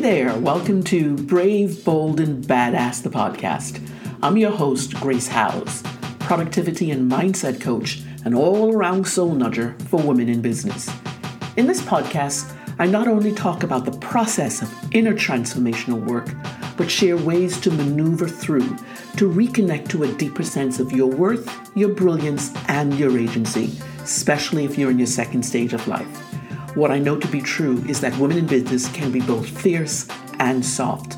there, 0.00 0.34
welcome 0.38 0.82
to 0.82 1.14
Brave, 1.14 1.84
Bold, 1.84 2.20
and 2.20 2.42
Badass, 2.42 3.02
the 3.02 3.10
podcast. 3.10 3.86
I'm 4.22 4.38
your 4.38 4.50
host, 4.50 4.94
Grace 4.94 5.28
Howes, 5.28 5.82
productivity 6.20 6.90
and 6.90 7.12
mindset 7.12 7.60
coach, 7.60 8.00
and 8.24 8.34
all 8.34 8.74
around 8.74 9.06
soul 9.06 9.34
nudger 9.34 9.78
for 9.88 10.00
women 10.00 10.30
in 10.30 10.40
business. 10.40 10.88
In 11.58 11.66
this 11.66 11.82
podcast, 11.82 12.50
I 12.78 12.86
not 12.86 13.08
only 13.08 13.34
talk 13.34 13.62
about 13.62 13.84
the 13.84 13.98
process 13.98 14.62
of 14.62 14.94
inner 14.94 15.12
transformational 15.12 16.02
work, 16.06 16.30
but 16.78 16.90
share 16.90 17.18
ways 17.18 17.60
to 17.60 17.70
maneuver 17.70 18.26
through 18.26 18.74
to 19.18 19.30
reconnect 19.30 19.90
to 19.90 20.04
a 20.04 20.12
deeper 20.14 20.44
sense 20.44 20.80
of 20.80 20.92
your 20.92 21.10
worth, 21.10 21.70
your 21.76 21.90
brilliance, 21.90 22.54
and 22.68 22.98
your 22.98 23.18
agency, 23.18 23.78
especially 24.02 24.64
if 24.64 24.78
you're 24.78 24.90
in 24.90 24.98
your 24.98 25.06
second 25.06 25.42
stage 25.42 25.74
of 25.74 25.86
life. 25.86 26.29
What 26.76 26.92
I 26.92 27.00
know 27.00 27.18
to 27.18 27.26
be 27.26 27.40
true 27.40 27.84
is 27.88 28.00
that 28.00 28.16
women 28.16 28.38
in 28.38 28.46
business 28.46 28.86
can 28.92 29.10
be 29.10 29.20
both 29.20 29.48
fierce 29.48 30.06
and 30.38 30.64
soft, 30.64 31.14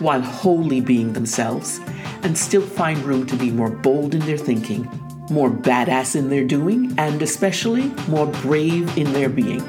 while 0.00 0.20
wholly 0.20 0.80
being 0.80 1.12
themselves, 1.12 1.78
and 2.24 2.36
still 2.36 2.60
find 2.60 2.98
room 3.04 3.24
to 3.26 3.36
be 3.36 3.52
more 3.52 3.70
bold 3.70 4.16
in 4.16 4.20
their 4.26 4.36
thinking, 4.36 4.82
more 5.30 5.48
badass 5.48 6.16
in 6.16 6.28
their 6.28 6.42
doing, 6.42 6.92
and 6.98 7.22
especially 7.22 7.92
more 8.08 8.26
brave 8.26 8.98
in 8.98 9.12
their 9.12 9.28
being. 9.28 9.62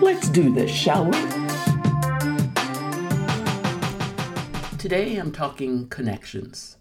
Let's 0.00 0.30
do 0.30 0.50
this, 0.50 0.70
shall 0.70 1.04
we? 1.04 1.18
Today 4.78 5.16
I'm 5.16 5.30
talking 5.30 5.88
connections. 5.90 6.78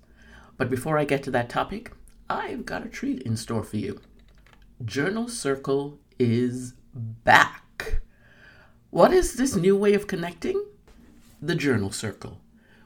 But 0.56 0.70
before 0.70 0.98
I 0.98 1.04
get 1.04 1.22
to 1.24 1.32
that 1.32 1.50
topic, 1.50 1.92
I've 2.30 2.66
got 2.66 2.86
a 2.86 2.90
treat 2.90 3.24
in 3.24 3.36
store 3.36 3.64
for 3.64 3.76
you. 3.76 4.00
Journal 4.86 5.28
Circle 5.28 6.00
is 6.18 6.76
back. 6.94 7.66
What 8.92 9.14
is 9.14 9.36
this 9.36 9.56
new 9.56 9.78
way 9.78 9.94
of 9.94 10.08
connecting? 10.08 10.66
The 11.40 11.54
Journal 11.54 11.92
Circle, 11.92 12.42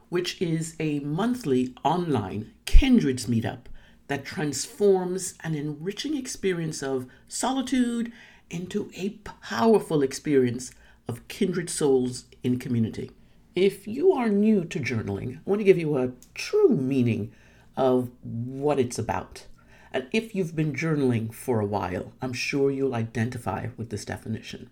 which 0.10 0.42
is 0.42 0.76
a 0.78 1.00
monthly 1.00 1.74
online 1.86 2.52
Kindreds 2.66 3.28
meetup 3.28 3.68
that 4.08 4.26
transforms 4.26 5.36
an 5.46 5.56
enriching 5.56 6.18
experience 6.18 6.84
of 6.84 7.08
solitude 7.30 8.12
into 8.50 8.92
a 8.98 9.12
powerful 9.44 10.02
experience 10.04 10.74
of 11.08 11.26
kindred 11.30 11.70
souls 11.70 12.26
in 12.44 12.60
community. 12.60 13.12
If 13.56 13.88
you 13.88 14.12
are 14.12 14.28
new 14.28 14.66
to 14.66 14.82
journaling, 14.82 15.38
I 15.38 15.40
want 15.46 15.62
to 15.62 15.66
give 15.66 15.78
you 15.78 15.98
a 15.98 16.12
true 16.34 16.76
meaning 16.76 17.32
of 17.78 18.10
what 18.24 18.78
it's 18.78 19.00
about. 19.00 19.46
And 19.94 20.08
if 20.12 20.36
you've 20.36 20.54
been 20.54 20.74
journaling 20.74 21.34
for 21.34 21.62
a 21.62 21.66
while, 21.66 22.12
I'm 22.22 22.34
sure 22.34 22.70
you'll 22.70 22.94
identify 22.94 23.68
with 23.78 23.90
this 23.90 24.04
definition. 24.04 24.70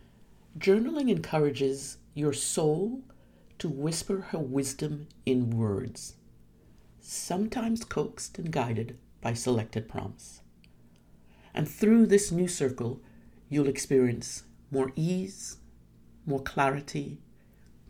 Journaling 0.58 1.10
encourages 1.10 1.98
your 2.14 2.34
soul 2.34 3.02
to 3.58 3.70
whisper 3.70 4.20
her 4.30 4.40
wisdom 4.40 5.08
in 5.26 5.50
words, 5.50 6.16
sometimes 7.00 7.86
coaxed 7.86 8.38
and 8.38 8.52
guided 8.52 8.98
by 9.22 9.34
selected 9.34 9.88
prompts. 9.88 10.42
And 11.54 11.70
through 11.70 12.08
this 12.08 12.32
new 12.32 12.50
circle, 12.50 13.00
you'll 13.50 13.70
experience 13.70 14.44
more 14.72 14.92
ease, 14.96 15.58
more 16.26 16.42
clarity, 16.42 17.20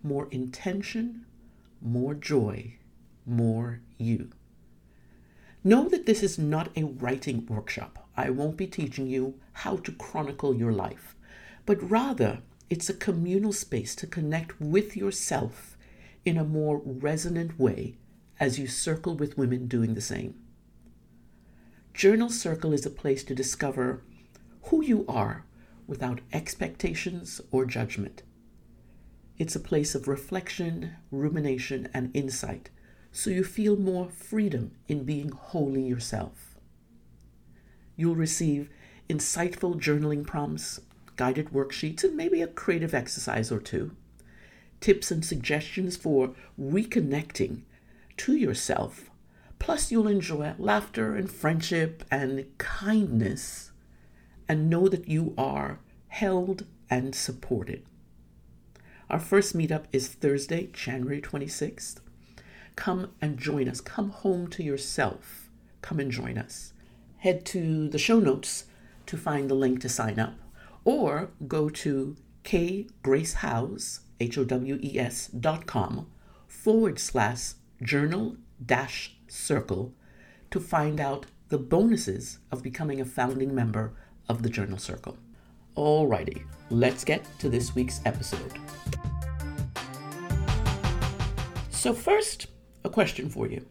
more 0.03 0.27
intention, 0.29 1.25
more 1.81 2.13
joy, 2.13 2.77
more 3.25 3.81
you. 3.97 4.29
Know 5.63 5.89
that 5.89 6.05
this 6.05 6.21
is 6.21 6.37
not 6.37 6.69
a 6.75 6.83
writing 6.83 7.45
workshop. 7.47 8.07
I 8.15 8.29
won't 8.29 8.57
be 8.57 8.67
teaching 8.67 9.07
you 9.07 9.39
how 9.53 9.77
to 9.77 9.91
chronicle 9.91 10.55
your 10.55 10.71
life, 10.71 11.15
but 11.65 11.89
rather 11.89 12.41
it's 12.71 12.89
a 12.89 12.93
communal 12.93 13.51
space 13.51 13.93
to 13.93 14.07
connect 14.07 14.59
with 14.61 14.95
yourself 14.95 15.75
in 16.23 16.37
a 16.37 16.45
more 16.45 16.81
resonant 16.85 17.59
way 17.59 17.97
as 18.39 18.57
you 18.57 18.65
circle 18.65 19.13
with 19.13 19.37
women 19.37 19.67
doing 19.67 19.93
the 19.93 19.99
same. 19.99 20.33
Journal 21.93 22.29
Circle 22.29 22.71
is 22.71 22.85
a 22.85 22.89
place 22.89 23.25
to 23.25 23.35
discover 23.35 24.01
who 24.63 24.81
you 24.81 25.03
are 25.09 25.43
without 25.85 26.21
expectations 26.31 27.41
or 27.51 27.65
judgment. 27.65 28.23
It's 29.37 29.57
a 29.57 29.59
place 29.59 29.93
of 29.93 30.07
reflection, 30.07 30.93
rumination, 31.11 31.89
and 31.93 32.09
insight, 32.15 32.69
so 33.11 33.31
you 33.31 33.43
feel 33.43 33.75
more 33.75 34.07
freedom 34.07 34.71
in 34.87 35.03
being 35.03 35.27
wholly 35.27 35.83
yourself. 35.83 36.55
You'll 37.97 38.15
receive 38.15 38.69
insightful 39.09 39.75
journaling 39.77 40.25
prompts, 40.25 40.79
guided 41.21 41.49
worksheets, 41.49 42.03
and 42.03 42.17
maybe 42.17 42.41
a 42.41 42.47
creative 42.47 42.95
exercise 42.95 43.51
or 43.51 43.59
two. 43.59 43.91
Tips 44.79 45.11
and 45.11 45.23
suggestions 45.23 45.95
for 45.95 46.33
reconnecting 46.59 47.61
to 48.17 48.35
yourself. 48.35 49.11
Plus, 49.59 49.91
you'll 49.91 50.07
enjoy 50.07 50.55
laughter 50.57 51.15
and 51.15 51.29
friendship 51.29 52.03
and 52.09 52.47
kindness 52.57 53.71
and 54.49 54.67
know 54.67 54.87
that 54.87 55.07
you 55.07 55.35
are 55.37 55.77
held 56.07 56.65
and 56.89 57.13
supported. 57.13 57.85
Our 59.07 59.19
first 59.19 59.55
meetup 59.55 59.83
is 59.93 60.07
Thursday, 60.07 60.69
January 60.73 61.21
26th. 61.21 61.97
Come 62.75 63.11
and 63.21 63.37
join 63.37 63.69
us. 63.69 63.79
Come 63.79 64.09
home 64.09 64.47
to 64.47 64.63
yourself. 64.63 65.51
Come 65.83 65.99
and 65.99 66.09
join 66.09 66.39
us. 66.39 66.73
Head 67.17 67.45
to 67.45 67.87
the 67.89 67.99
show 67.99 68.19
notes 68.19 68.65
to 69.05 69.17
find 69.17 69.51
the 69.51 69.53
link 69.53 69.81
to 69.81 69.89
sign 69.89 70.17
up 70.17 70.33
or 70.83 71.31
go 71.47 71.69
to 71.69 72.15
kgracehowes, 72.43 73.99
H-O-W-E-S 74.19 75.27
dot 75.27 75.65
com 75.65 76.07
forward 76.47 76.99
slash 76.99 77.53
journal 77.81 78.37
dash 78.63 79.15
circle 79.27 79.93
to 80.51 80.59
find 80.59 80.99
out 80.99 81.25
the 81.49 81.57
bonuses 81.57 82.39
of 82.51 82.63
becoming 82.63 83.01
a 83.01 83.05
founding 83.05 83.53
member 83.53 83.93
of 84.29 84.43
the 84.43 84.49
Journal 84.49 84.77
Circle. 84.77 85.17
Alrighty, 85.75 86.43
let's 86.69 87.03
get 87.03 87.25
to 87.39 87.49
this 87.49 87.75
week's 87.75 88.01
episode. 88.05 88.53
So, 91.69 91.93
first, 91.93 92.47
a 92.83 92.89
question 92.89 93.29
for 93.29 93.47
you 93.47 93.65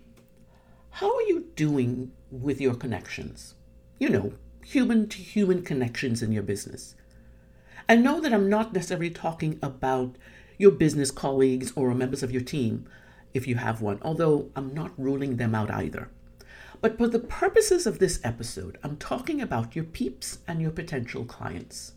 How 0.91 1.15
are 1.15 1.22
you 1.22 1.47
doing 1.54 2.12
with 2.31 2.60
your 2.60 2.75
connections? 2.75 3.54
You 3.99 4.09
know, 4.09 4.32
human 4.65 5.09
to 5.09 5.19
human 5.19 5.62
connections 5.62 6.22
in 6.22 6.32
your 6.32 6.43
business. 6.43 6.97
And 7.89 8.03
know 8.03 8.21
that 8.21 8.33
I'm 8.33 8.49
not 8.49 8.73
necessarily 8.73 9.11
talking 9.11 9.59
about 9.63 10.17
your 10.59 10.71
business 10.71 11.11
colleagues 11.11 11.73
or 11.75 11.95
members 11.95 12.23
of 12.23 12.31
your 12.31 12.43
team, 12.43 12.89
if 13.33 13.47
you 13.47 13.57
have 13.57 13.81
one, 13.81 13.99
although 14.03 14.51
I'm 14.55 14.75
not 14.75 14.93
ruling 14.99 15.37
them 15.37 15.55
out 15.55 15.71
either. 15.71 16.11
But 16.81 16.97
for 16.97 17.09
the 17.09 17.19
purposes 17.19 17.87
of 17.87 17.99
this 17.99 18.21
episode, 18.25 18.79
I'm 18.83 18.97
talking 18.97 19.41
about 19.41 19.77
your 19.77 19.85
peeps 19.85 20.39
and 20.49 20.61
your 20.61 20.71
potential 20.71 21.25
clients. 21.25 21.93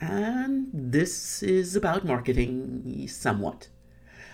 And 0.00 0.68
this 0.72 1.42
is 1.42 1.74
about 1.74 2.04
marketing 2.04 3.06
somewhat. 3.08 3.68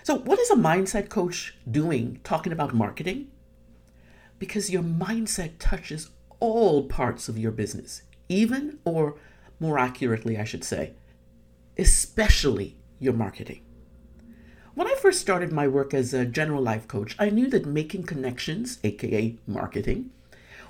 So, 0.03 0.17
what 0.17 0.39
is 0.39 0.51
a 0.51 0.55
mindset 0.55 1.09
coach 1.09 1.55
doing 1.69 2.19
talking 2.23 2.51
about 2.51 2.73
marketing? 2.73 3.31
Because 4.37 4.69
your 4.69 4.83
mindset 4.83 5.53
touches 5.59 6.09
all 6.39 6.83
parts 6.83 7.29
of 7.29 7.37
your 7.37 7.51
business, 7.51 8.01
even 8.27 8.79
or 8.83 9.15
more 9.63 9.79
accurately, 9.79 10.37
I 10.37 10.43
should 10.43 10.65
say, 10.65 10.91
especially 11.77 12.75
your 12.99 13.13
marketing. 13.13 13.61
When 14.75 14.87
I 14.87 14.95
first 14.95 15.21
started 15.21 15.53
my 15.53 15.69
work 15.69 15.93
as 15.93 16.13
a 16.13 16.25
general 16.25 16.61
life 16.61 16.85
coach, 16.85 17.15
I 17.17 17.29
knew 17.29 17.47
that 17.49 17.65
making 17.65 18.03
connections, 18.03 18.79
aka 18.83 19.37
marketing, 19.47 20.09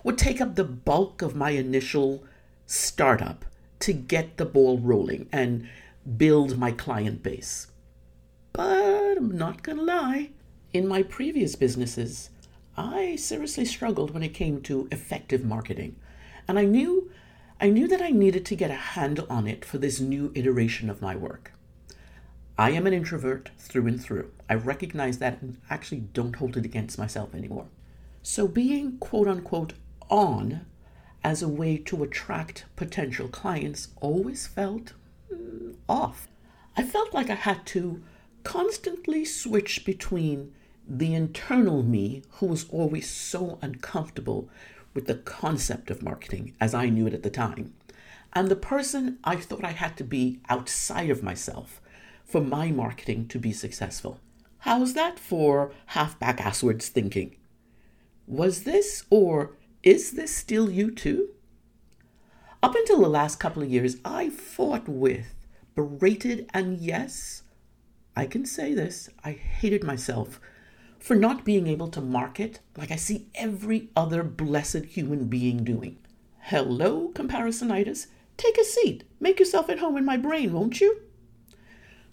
would 0.03 0.19
take 0.19 0.39
up 0.39 0.53
the 0.53 0.63
bulk 0.63 1.23
of 1.23 1.35
my 1.35 1.49
initial 1.49 2.23
startup 2.67 3.45
to 3.79 3.93
get 3.93 4.37
the 4.37 4.45
ball 4.45 4.77
rolling 4.77 5.27
and 5.31 5.67
build 6.17 6.59
my 6.59 6.71
client 6.71 7.23
base. 7.23 7.67
But 8.51 9.17
I'm 9.17 9.35
not 9.35 9.63
gonna 9.63 9.81
lie, 9.81 10.29
in 10.71 10.87
my 10.87 11.01
previous 11.01 11.55
businesses, 11.55 12.29
I 12.77 13.15
seriously 13.15 13.65
struggled 13.65 14.11
when 14.11 14.21
it 14.21 14.35
came 14.35 14.61
to 14.61 14.87
effective 14.91 15.43
marketing. 15.43 15.95
And 16.47 16.59
I 16.59 16.65
knew 16.65 17.02
I 17.63 17.69
knew 17.69 17.87
that 17.87 18.01
I 18.01 18.09
needed 18.09 18.45
to 18.47 18.57
get 18.57 18.71
a 18.71 18.73
handle 18.73 19.25
on 19.29 19.47
it 19.47 19.63
for 19.63 19.77
this 19.77 20.01
new 20.01 20.33
iteration 20.35 20.89
of 20.89 21.01
my 21.01 21.15
work. 21.15 21.53
I 22.57 22.71
am 22.71 22.85
an 22.85 22.91
introvert 22.91 23.51
through 23.57 23.87
and 23.87 24.03
through. 24.03 24.31
I 24.49 24.55
recognize 24.55 25.19
that 25.19 25.41
and 25.41 25.61
actually 25.69 26.01
don't 26.01 26.35
hold 26.35 26.57
it 26.57 26.65
against 26.65 26.97
myself 26.97 27.33
anymore. 27.33 27.67
So, 28.21 28.49
being 28.49 28.97
quote 28.97 29.29
unquote 29.29 29.75
on 30.09 30.65
as 31.23 31.41
a 31.41 31.47
way 31.47 31.77
to 31.77 32.03
attract 32.03 32.65
potential 32.75 33.29
clients 33.29 33.87
always 34.01 34.45
felt 34.45 34.91
mm, 35.33 35.75
off. 35.87 36.27
I 36.75 36.83
felt 36.83 37.13
like 37.13 37.29
I 37.29 37.35
had 37.35 37.65
to 37.67 38.03
constantly 38.43 39.23
switch 39.23 39.85
between 39.85 40.53
the 40.85 41.13
internal 41.15 41.81
me, 41.81 42.23
who 42.31 42.47
was 42.47 42.67
always 42.71 43.09
so 43.09 43.57
uncomfortable 43.61 44.49
with 44.93 45.05
the 45.05 45.15
concept 45.15 45.89
of 45.89 46.03
marketing 46.03 46.55
as 46.59 46.73
I 46.73 46.89
knew 46.89 47.07
it 47.07 47.13
at 47.13 47.23
the 47.23 47.29
time, 47.29 47.73
and 48.33 48.49
the 48.49 48.55
person 48.55 49.19
I 49.23 49.35
thought 49.35 49.63
I 49.63 49.71
had 49.71 49.97
to 49.97 50.03
be 50.03 50.39
outside 50.49 51.09
of 51.09 51.23
myself, 51.23 51.81
for 52.25 52.41
my 52.41 52.71
marketing 52.71 53.27
to 53.27 53.39
be 53.39 53.51
successful. 53.51 54.19
How's 54.59 54.93
that 54.93 55.19
for 55.19 55.71
halfback 55.87 56.39
asswards 56.39 56.87
thinking? 56.87 57.35
Was 58.25 58.63
this 58.63 59.03
or 59.09 59.57
is 59.83 60.11
this 60.11 60.35
still 60.35 60.69
you 60.69 60.89
too? 60.89 61.29
Up 62.63 62.73
until 62.75 63.01
the 63.01 63.09
last 63.09 63.39
couple 63.39 63.61
of 63.61 63.69
years, 63.69 63.97
I 64.05 64.29
fought 64.29 64.87
with, 64.87 65.35
berated, 65.75 66.49
and 66.53 66.79
yes, 66.79 67.43
I 68.15 68.25
can 68.25 68.45
say 68.45 68.73
this, 68.73 69.09
I 69.23 69.33
hated 69.33 69.83
myself 69.83 70.39
for 71.03 71.15
not 71.15 71.43
being 71.43 71.67
able 71.67 71.89
to 71.89 71.99
market 71.99 72.61
like 72.77 72.89
I 72.89 72.95
see 72.95 73.27
every 73.35 73.89
other 73.93 74.23
blessed 74.23 74.85
human 74.85 75.25
being 75.25 75.65
doing. 75.65 75.97
Hello, 76.39 77.11
comparisonitis. 77.13 78.07
Take 78.37 78.57
a 78.57 78.63
seat. 78.63 79.03
Make 79.19 79.37
yourself 79.37 79.69
at 79.69 79.79
home 79.79 79.97
in 79.97 80.05
my 80.05 80.15
brain, 80.15 80.53
won't 80.53 80.79
you? 80.79 81.01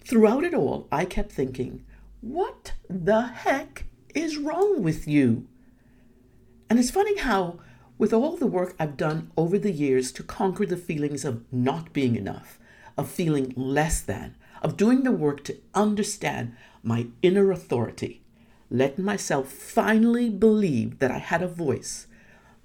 Throughout 0.01 0.43
it 0.43 0.53
all, 0.53 0.89
I 0.91 1.05
kept 1.05 1.31
thinking, 1.31 1.85
what 2.19 2.73
the 2.89 3.21
heck 3.27 3.85
is 4.13 4.35
wrong 4.35 4.83
with 4.83 5.07
you? 5.07 5.47
And 6.69 6.77
it's 6.77 6.91
funny 6.91 7.17
how, 7.17 7.59
with 7.97 8.11
all 8.11 8.35
the 8.35 8.45
work 8.45 8.75
I've 8.77 8.97
done 8.97 9.31
over 9.37 9.57
the 9.57 9.71
years 9.71 10.11
to 10.11 10.23
conquer 10.23 10.65
the 10.65 10.75
feelings 10.75 11.23
of 11.23 11.45
not 11.49 11.93
being 11.93 12.17
enough, 12.17 12.59
of 12.97 13.09
feeling 13.09 13.53
less 13.55 14.01
than, 14.01 14.35
of 14.61 14.75
doing 14.75 15.03
the 15.03 15.13
work 15.13 15.45
to 15.45 15.57
understand 15.73 16.57
my 16.83 17.07
inner 17.21 17.51
authority, 17.51 18.20
letting 18.71 19.03
myself 19.03 19.49
finally 19.49 20.29
believe 20.29 20.99
that 20.99 21.11
I 21.11 21.17
had 21.17 21.43
a 21.43 21.47
voice, 21.47 22.07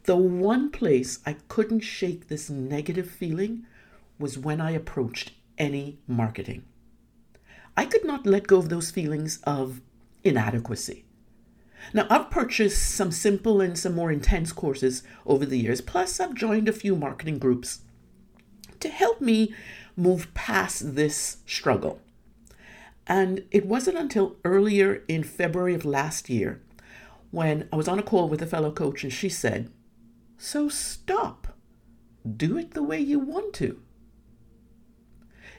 the 0.05 0.17
one 0.17 0.71
place 0.71 1.19
I 1.27 1.35
couldn't 1.49 1.81
shake 1.81 2.29
this 2.29 2.49
negative 2.49 3.11
feeling 3.11 3.67
was 4.17 4.39
when 4.39 4.61
I 4.61 4.71
approached 4.71 5.33
any 5.59 5.99
marketing. 6.07 6.65
I 7.77 7.87
could 7.87 8.05
not 8.05 8.25
let 8.25 8.47
go 8.47 8.59
of 8.59 8.69
those 8.69 8.93
feelings 8.93 9.41
of 9.43 9.81
inadequacy. 10.23 11.05
Now, 11.93 12.07
I've 12.09 12.31
purchased 12.31 12.95
some 12.95 13.11
simple 13.11 13.61
and 13.61 13.77
some 13.77 13.95
more 13.95 14.13
intense 14.13 14.53
courses 14.53 15.03
over 15.27 15.45
the 15.45 15.59
years, 15.59 15.81
plus, 15.81 16.21
I've 16.21 16.35
joined 16.35 16.69
a 16.69 16.73
few 16.73 16.95
marketing 16.95 17.39
groups 17.39 17.81
to 18.81 18.89
help 18.89 19.21
me 19.21 19.55
move 19.97 20.33
past 20.35 20.95
this 20.95 21.39
struggle. 21.47 22.01
And 23.07 23.45
it 23.51 23.67
wasn't 23.67 23.99
until 23.99 24.37
earlier 24.45 25.05
in 25.07 25.23
February 25.23 25.75
of 25.75 25.85
last 25.85 26.29
year 26.29 26.61
when 27.31 27.69
I 27.73 27.77
was 27.77 27.89
on 27.89 27.99
a 27.99 28.03
call 28.03 28.29
with 28.29 28.43
a 28.43 28.47
fellow 28.47 28.73
coach 28.73 29.05
and 29.05 29.13
she 29.13 29.29
said, 29.29 29.71
So 30.39 30.69
stop. 30.69 31.57
Do 32.27 32.59
it 32.59 32.73
the 32.73 32.83
way 32.83 32.99
you 32.99 33.21
want 33.21 33.55
to. 33.55 33.81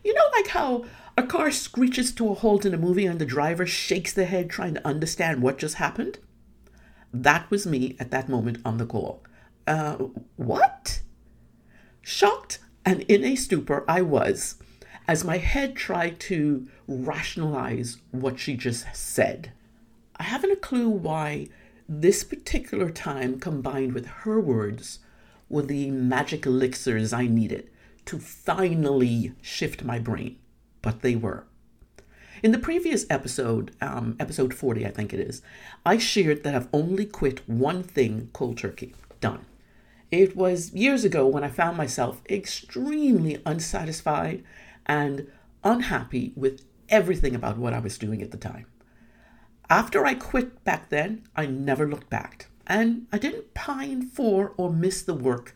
You 0.03 0.13
know, 0.13 0.25
like 0.33 0.47
how 0.47 0.85
a 1.17 1.23
car 1.23 1.51
screeches 1.51 2.11
to 2.13 2.29
a 2.29 2.33
halt 2.33 2.65
in 2.65 2.73
a 2.73 2.77
movie 2.77 3.05
and 3.05 3.19
the 3.19 3.25
driver 3.25 3.65
shakes 3.65 4.11
their 4.13 4.25
head 4.25 4.49
trying 4.49 4.73
to 4.73 4.87
understand 4.87 5.41
what 5.41 5.57
just 5.57 5.75
happened? 5.75 6.19
That 7.13 7.49
was 7.49 7.65
me 7.65 7.95
at 7.99 8.11
that 8.11 8.29
moment 8.29 8.59
on 8.65 8.77
the 8.77 8.85
call. 8.85 9.23
Uh, 9.65 9.95
what? 10.35 11.01
Shocked 12.01 12.59
and 12.85 13.01
in 13.03 13.23
a 13.25 13.35
stupor, 13.35 13.83
I 13.87 14.01
was 14.01 14.55
as 15.07 15.23
my 15.23 15.37
head 15.37 15.75
tried 15.75 16.19
to 16.19 16.67
rationalize 16.87 17.97
what 18.11 18.39
she 18.39 18.55
just 18.55 18.85
said. 18.93 19.51
I 20.17 20.23
haven't 20.23 20.51
a 20.51 20.57
clue 20.57 20.89
why 20.89 21.47
this 21.87 22.23
particular 22.23 22.89
time 22.89 23.39
combined 23.39 23.93
with 23.93 24.05
her 24.07 24.39
words 24.39 24.99
were 25.47 25.61
the 25.61 25.89
magic 25.91 26.45
elixirs 26.45 27.13
I 27.13 27.27
needed 27.27 27.69
to 28.05 28.19
finally 28.19 29.33
shift 29.41 29.83
my 29.83 29.99
brain, 29.99 30.37
but 30.81 31.01
they 31.01 31.15
were. 31.15 31.45
In 32.43 32.51
the 32.51 32.59
previous 32.59 33.05
episode, 33.09 33.71
um, 33.81 34.15
episode 34.19 34.53
40, 34.53 34.85
I 34.85 34.91
think 34.91 35.13
it 35.13 35.19
is, 35.19 35.41
I 35.85 35.97
shared 35.97 36.43
that 36.43 36.55
I've 36.55 36.69
only 36.73 37.05
quit 37.05 37.47
one 37.47 37.83
thing 37.83 38.29
cold 38.33 38.57
turkey. 38.57 38.93
Done. 39.19 39.45
It 40.11 40.35
was 40.35 40.73
years 40.73 41.03
ago 41.03 41.27
when 41.27 41.43
I 41.43 41.49
found 41.49 41.75
myself 41.75 42.21
extremely 42.29 43.41
unsatisfied 43.45 44.43
and 44.87 45.27
unhappy 45.63 46.33
with 46.35 46.65
everything 46.89 47.35
about 47.35 47.57
what 47.57 47.73
I 47.73 47.79
was 47.79 47.97
doing 47.97 48.21
at 48.21 48.31
the 48.31 48.37
time. 48.37 48.65
After 49.69 50.05
I 50.05 50.13
quit 50.13 50.63
back 50.63 50.89
then, 50.89 51.23
I 51.35 51.45
never 51.45 51.87
looked 51.87 52.09
back, 52.09 52.47
and 52.65 53.05
I 53.11 53.17
didn't 53.17 53.53
pine 53.53 54.07
for 54.07 54.53
or 54.57 54.71
miss 54.71 55.01
the 55.01 55.13
work 55.13 55.55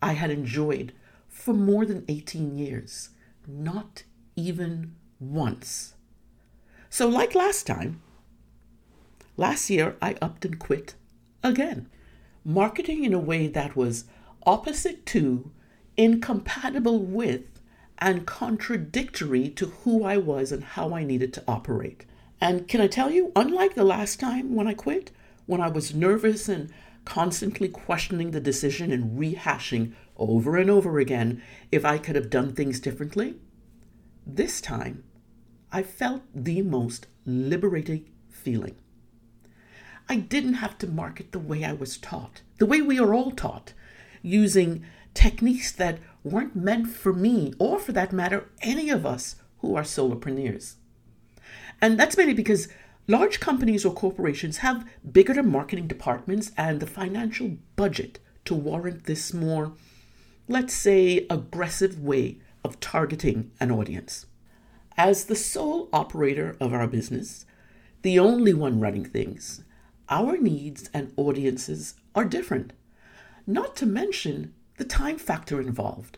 I 0.00 0.12
had 0.12 0.30
enjoyed 0.30 0.92
for 1.28 1.52
more 1.52 1.84
than 1.84 2.04
18 2.08 2.56
years, 2.56 3.10
not 3.46 4.04
even 4.36 4.94
once. 5.18 5.94
So, 6.88 7.08
like 7.08 7.34
last 7.34 7.66
time, 7.66 8.00
last 9.36 9.68
year 9.68 9.96
I 10.00 10.16
upped 10.22 10.44
and 10.44 10.58
quit 10.58 10.94
again, 11.42 11.88
marketing 12.44 13.04
in 13.04 13.14
a 13.14 13.18
way 13.18 13.46
that 13.48 13.76
was 13.76 14.04
opposite 14.44 15.06
to, 15.06 15.50
incompatible 15.96 16.98
with, 16.98 17.59
and 18.00 18.26
contradictory 18.26 19.48
to 19.50 19.66
who 19.66 20.04
I 20.04 20.16
was 20.16 20.52
and 20.52 20.64
how 20.64 20.94
I 20.94 21.04
needed 21.04 21.32
to 21.34 21.44
operate. 21.46 22.06
And 22.40 22.66
can 22.66 22.80
I 22.80 22.86
tell 22.86 23.10
you, 23.10 23.32
unlike 23.36 23.74
the 23.74 23.84
last 23.84 24.18
time 24.18 24.54
when 24.54 24.66
I 24.66 24.74
quit, 24.74 25.10
when 25.46 25.60
I 25.60 25.68
was 25.68 25.94
nervous 25.94 26.48
and 26.48 26.72
constantly 27.04 27.68
questioning 27.68 28.30
the 28.30 28.40
decision 28.40 28.92
and 28.92 29.18
rehashing 29.18 29.94
over 30.16 30.56
and 30.56 30.70
over 30.70 30.98
again 30.98 31.42
if 31.70 31.84
I 31.84 31.98
could 31.98 32.16
have 32.16 32.30
done 32.30 32.54
things 32.54 32.80
differently, 32.80 33.36
this 34.26 34.60
time 34.60 35.04
I 35.72 35.82
felt 35.82 36.22
the 36.34 36.62
most 36.62 37.06
liberating 37.26 38.08
feeling. 38.28 38.76
I 40.08 40.16
didn't 40.16 40.54
have 40.54 40.78
to 40.78 40.86
market 40.86 41.32
the 41.32 41.38
way 41.38 41.64
I 41.64 41.72
was 41.72 41.98
taught, 41.98 42.42
the 42.58 42.66
way 42.66 42.80
we 42.80 42.98
are 42.98 43.14
all 43.14 43.30
taught, 43.30 43.72
using 44.22 44.84
techniques 45.14 45.72
that 45.72 45.98
weren't 46.22 46.56
meant 46.56 46.88
for 46.88 47.12
me, 47.12 47.52
or 47.58 47.78
for 47.78 47.92
that 47.92 48.12
matter, 48.12 48.48
any 48.62 48.90
of 48.90 49.06
us 49.06 49.36
who 49.58 49.74
are 49.76 49.82
solopreneurs. 49.82 50.74
And 51.80 51.98
that's 51.98 52.16
mainly 52.16 52.34
because 52.34 52.68
large 53.06 53.40
companies 53.40 53.84
or 53.84 53.94
corporations 53.94 54.58
have 54.58 54.88
bigger 55.10 55.42
marketing 55.42 55.86
departments 55.86 56.52
and 56.56 56.80
the 56.80 56.86
financial 56.86 57.56
budget 57.76 58.18
to 58.44 58.54
warrant 58.54 59.04
this 59.04 59.32
more, 59.32 59.72
let's 60.48 60.74
say, 60.74 61.26
aggressive 61.30 62.00
way 62.00 62.38
of 62.64 62.80
targeting 62.80 63.50
an 63.60 63.70
audience. 63.70 64.26
As 64.96 65.24
the 65.24 65.36
sole 65.36 65.88
operator 65.92 66.56
of 66.60 66.74
our 66.74 66.86
business, 66.86 67.46
the 68.02 68.18
only 68.18 68.52
one 68.52 68.80
running 68.80 69.04
things, 69.04 69.62
our 70.08 70.36
needs 70.36 70.90
and 70.92 71.12
audiences 71.16 71.94
are 72.14 72.24
different. 72.24 72.72
Not 73.46 73.76
to 73.76 73.86
mention 73.86 74.54
the 74.80 74.86
time 74.86 75.18
factor 75.18 75.60
involved. 75.60 76.16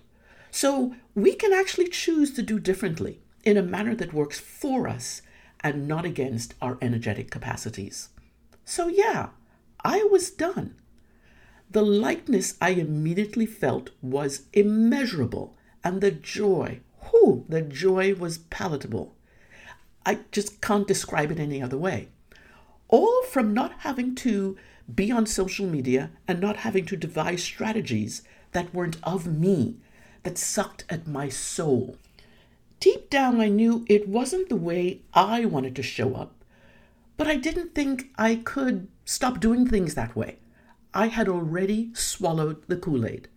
So 0.52 0.94
we 1.16 1.34
can 1.34 1.52
actually 1.52 1.88
choose 1.88 2.32
to 2.34 2.42
do 2.42 2.60
differently 2.60 3.20
in 3.42 3.56
a 3.56 3.62
manner 3.62 3.96
that 3.96 4.14
works 4.14 4.38
for 4.38 4.86
us 4.86 5.20
and 5.64 5.88
not 5.88 6.04
against 6.04 6.54
our 6.62 6.78
energetic 6.80 7.28
capacities. 7.28 8.10
So, 8.64 8.86
yeah, 8.86 9.30
I 9.84 10.04
was 10.04 10.30
done. 10.30 10.76
The 11.68 11.82
lightness 11.82 12.54
I 12.60 12.70
immediately 12.70 13.46
felt 13.46 13.90
was 14.00 14.42
immeasurable, 14.52 15.56
and 15.82 16.00
the 16.00 16.12
joy, 16.12 16.82
whoo, 17.12 17.44
the 17.48 17.62
joy 17.62 18.14
was 18.14 18.38
palatable. 18.38 19.16
I 20.06 20.20
just 20.30 20.60
can't 20.60 20.86
describe 20.86 21.32
it 21.32 21.40
any 21.40 21.60
other 21.60 21.78
way. 21.78 22.10
All 22.86 23.24
from 23.24 23.52
not 23.52 23.72
having 23.80 24.14
to 24.16 24.56
be 24.94 25.10
on 25.10 25.26
social 25.26 25.66
media 25.66 26.10
and 26.28 26.40
not 26.40 26.58
having 26.58 26.86
to 26.86 26.96
devise 26.96 27.42
strategies 27.42 28.22
that 28.52 28.72
weren't 28.74 28.98
of 29.02 29.26
me, 29.26 29.76
that 30.22 30.38
sucked 30.38 30.84
at 30.88 31.06
my 31.06 31.28
soul. 31.28 31.96
Deep 32.80 33.10
down, 33.10 33.40
I 33.40 33.48
knew 33.48 33.84
it 33.88 34.08
wasn't 34.08 34.48
the 34.48 34.56
way 34.56 35.00
I 35.14 35.44
wanted 35.44 35.76
to 35.76 35.82
show 35.82 36.14
up, 36.14 36.34
but 37.16 37.26
I 37.26 37.36
didn't 37.36 37.74
think 37.74 38.10
I 38.16 38.36
could 38.36 38.88
stop 39.04 39.40
doing 39.40 39.66
things 39.66 39.94
that 39.94 40.16
way. 40.16 40.38
I 40.94 41.06
had 41.06 41.28
already 41.28 41.90
swallowed 41.94 42.62
the 42.68 42.76
Kool 42.76 43.06
Aid. 43.06 43.28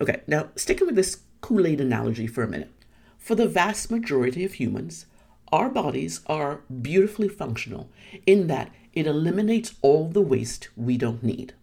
Okay, 0.00 0.22
now 0.26 0.48
sticking 0.56 0.86
with 0.86 0.96
this 0.96 1.20
Kool 1.40 1.66
Aid 1.66 1.80
analogy 1.80 2.26
for 2.26 2.42
a 2.42 2.48
minute. 2.48 2.72
For 3.18 3.34
the 3.34 3.48
vast 3.48 3.90
majority 3.90 4.44
of 4.44 4.54
humans, 4.54 5.06
our 5.52 5.68
bodies 5.68 6.20
are 6.26 6.62
beautifully 6.82 7.28
functional 7.28 7.88
in 8.24 8.46
that 8.48 8.72
it 8.92 9.06
eliminates 9.06 9.74
all 9.82 10.08
the 10.08 10.22
waste 10.22 10.68
we 10.76 10.96
don't 10.96 11.22
need. 11.22 11.54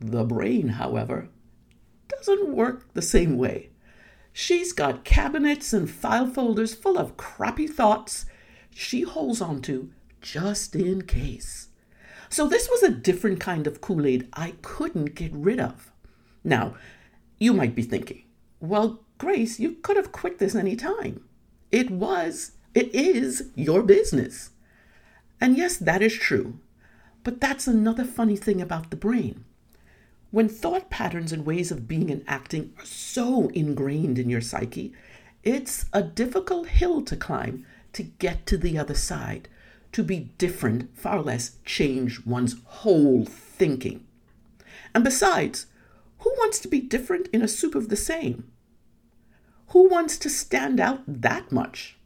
The 0.00 0.24
brain, 0.24 0.68
however, 0.68 1.28
doesn't 2.26 2.54
work 2.54 2.92
the 2.92 3.02
same 3.02 3.38
way. 3.38 3.70
She's 4.32 4.72
got 4.72 5.04
cabinets 5.04 5.72
and 5.72 5.90
file 5.90 6.28
folders 6.28 6.74
full 6.74 6.98
of 6.98 7.16
crappy 7.16 7.66
thoughts 7.66 8.26
she 8.70 9.02
holds 9.02 9.40
onto 9.40 9.90
just 10.20 10.76
in 10.76 11.02
case. 11.02 11.68
So, 12.28 12.46
this 12.46 12.68
was 12.68 12.82
a 12.82 12.90
different 12.90 13.40
kind 13.40 13.66
of 13.66 13.80
Kool 13.80 14.04
Aid 14.04 14.28
I 14.34 14.54
couldn't 14.60 15.14
get 15.14 15.32
rid 15.32 15.60
of. 15.60 15.92
Now, 16.44 16.74
you 17.38 17.54
might 17.54 17.74
be 17.74 17.82
thinking, 17.82 18.24
well, 18.60 19.00
Grace, 19.18 19.58
you 19.58 19.76
could 19.82 19.96
have 19.96 20.12
quit 20.12 20.38
this 20.38 20.54
any 20.54 20.76
time. 20.76 21.24
It 21.70 21.90
was 21.90 22.52
It 22.74 22.94
is 22.94 23.50
your 23.54 23.82
business. 23.82 24.50
And 25.40 25.56
yes, 25.56 25.78
that 25.78 26.02
is 26.02 26.14
true. 26.14 26.58
But 27.24 27.40
that's 27.40 27.66
another 27.66 28.04
funny 28.04 28.36
thing 28.36 28.60
about 28.60 28.90
the 28.90 28.96
brain. 28.96 29.44
When 30.30 30.48
thought 30.48 30.90
patterns 30.90 31.32
and 31.32 31.46
ways 31.46 31.70
of 31.70 31.86
being 31.86 32.10
and 32.10 32.24
acting 32.26 32.72
are 32.78 32.84
so 32.84 33.48
ingrained 33.48 34.18
in 34.18 34.28
your 34.28 34.40
psyche, 34.40 34.92
it's 35.44 35.86
a 35.92 36.02
difficult 36.02 36.68
hill 36.68 37.02
to 37.02 37.16
climb 37.16 37.64
to 37.92 38.02
get 38.02 38.46
to 38.46 38.58
the 38.58 38.76
other 38.76 38.94
side, 38.94 39.48
to 39.92 40.02
be 40.02 40.30
different, 40.36 40.96
far 40.98 41.22
less 41.22 41.56
change 41.64 42.26
one's 42.26 42.56
whole 42.64 43.24
thinking. 43.24 44.04
And 44.94 45.04
besides, 45.04 45.66
who 46.18 46.30
wants 46.38 46.58
to 46.60 46.68
be 46.68 46.80
different 46.80 47.28
in 47.32 47.42
a 47.42 47.48
soup 47.48 47.74
of 47.74 47.88
the 47.88 47.96
same? 47.96 48.50
Who 49.68 49.88
wants 49.88 50.18
to 50.18 50.28
stand 50.28 50.80
out 50.80 51.02
that 51.06 51.52
much? 51.52 51.96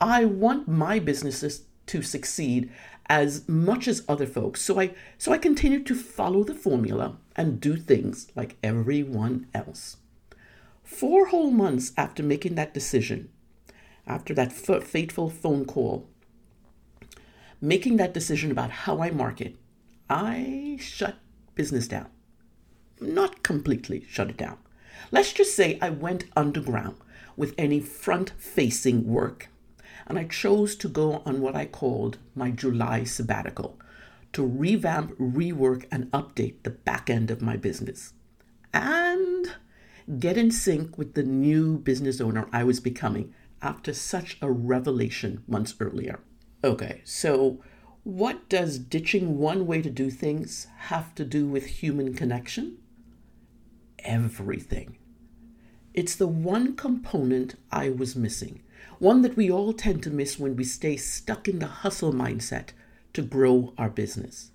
I 0.00 0.24
want 0.24 0.68
my 0.68 0.98
businesses 0.98 1.64
to 1.86 2.02
succeed 2.02 2.70
as 3.10 3.46
much 3.48 3.88
as 3.88 4.04
other 4.08 4.24
folks. 4.24 4.62
So 4.62 4.80
I 4.80 4.94
so 5.18 5.32
I 5.32 5.38
continued 5.38 5.84
to 5.86 5.96
follow 5.96 6.44
the 6.44 6.54
formula 6.54 7.16
and 7.34 7.60
do 7.60 7.76
things 7.76 8.28
like 8.36 8.56
everyone 8.62 9.48
else. 9.52 9.96
4 10.84 11.26
whole 11.26 11.50
months 11.50 11.92
after 11.96 12.22
making 12.22 12.54
that 12.54 12.72
decision, 12.72 13.28
after 14.06 14.32
that 14.34 14.52
f- 14.52 14.84
fateful 14.84 15.28
phone 15.28 15.64
call, 15.64 16.08
making 17.60 17.96
that 17.96 18.14
decision 18.14 18.50
about 18.52 18.70
how 18.70 19.02
I 19.02 19.10
market, 19.10 19.56
I 20.08 20.78
shut 20.80 21.16
business 21.56 21.88
down. 21.88 22.08
Not 23.00 23.42
completely 23.42 24.04
shut 24.08 24.30
it 24.30 24.36
down. 24.36 24.58
Let's 25.10 25.32
just 25.32 25.56
say 25.56 25.78
I 25.82 25.90
went 25.90 26.26
underground 26.36 26.96
with 27.36 27.54
any 27.58 27.80
front 27.80 28.30
facing 28.38 29.06
work 29.06 29.48
and 30.06 30.18
I 30.18 30.24
chose 30.24 30.74
to 30.76 30.88
go 30.88 31.22
on 31.24 31.40
what 31.40 31.54
I 31.54 31.66
called 31.66 32.18
my 32.34 32.50
July 32.50 33.04
sabbatical 33.04 33.78
to 34.32 34.44
revamp, 34.44 35.16
rework, 35.18 35.86
and 35.90 36.10
update 36.12 36.62
the 36.62 36.70
back 36.70 37.10
end 37.10 37.30
of 37.30 37.42
my 37.42 37.56
business 37.56 38.12
and 38.72 39.54
get 40.18 40.36
in 40.36 40.50
sync 40.50 40.96
with 40.96 41.14
the 41.14 41.22
new 41.22 41.78
business 41.78 42.20
owner 42.20 42.48
I 42.52 42.64
was 42.64 42.80
becoming 42.80 43.34
after 43.62 43.92
such 43.92 44.38
a 44.40 44.50
revelation 44.50 45.42
months 45.46 45.74
earlier. 45.80 46.20
Okay, 46.64 47.02
so 47.04 47.62
what 48.02 48.48
does 48.48 48.78
ditching 48.78 49.38
one 49.38 49.66
way 49.66 49.82
to 49.82 49.90
do 49.90 50.10
things 50.10 50.66
have 50.78 51.14
to 51.16 51.24
do 51.24 51.46
with 51.46 51.66
human 51.66 52.14
connection? 52.14 52.78
Everything. 54.00 54.96
It's 55.92 56.14
the 56.14 56.28
one 56.28 56.76
component 56.76 57.56
I 57.70 57.90
was 57.90 58.16
missing 58.16 58.62
one 59.00 59.22
that 59.22 59.34
we 59.34 59.50
all 59.50 59.72
tend 59.72 60.02
to 60.02 60.10
miss 60.10 60.38
when 60.38 60.54
we 60.54 60.62
stay 60.62 60.94
stuck 60.94 61.48
in 61.48 61.58
the 61.58 61.66
hustle 61.66 62.12
mindset 62.12 62.68
to 63.14 63.22
grow 63.22 63.72
our 63.78 63.88
business. 63.88 64.50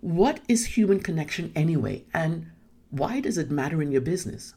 What 0.00 0.40
is 0.48 0.78
human 0.78 1.00
connection 1.00 1.52
anyway, 1.54 2.04
and 2.14 2.46
why 2.88 3.20
does 3.20 3.36
it 3.36 3.50
matter 3.50 3.82
in 3.82 3.92
your 3.92 4.00
business? 4.00 4.54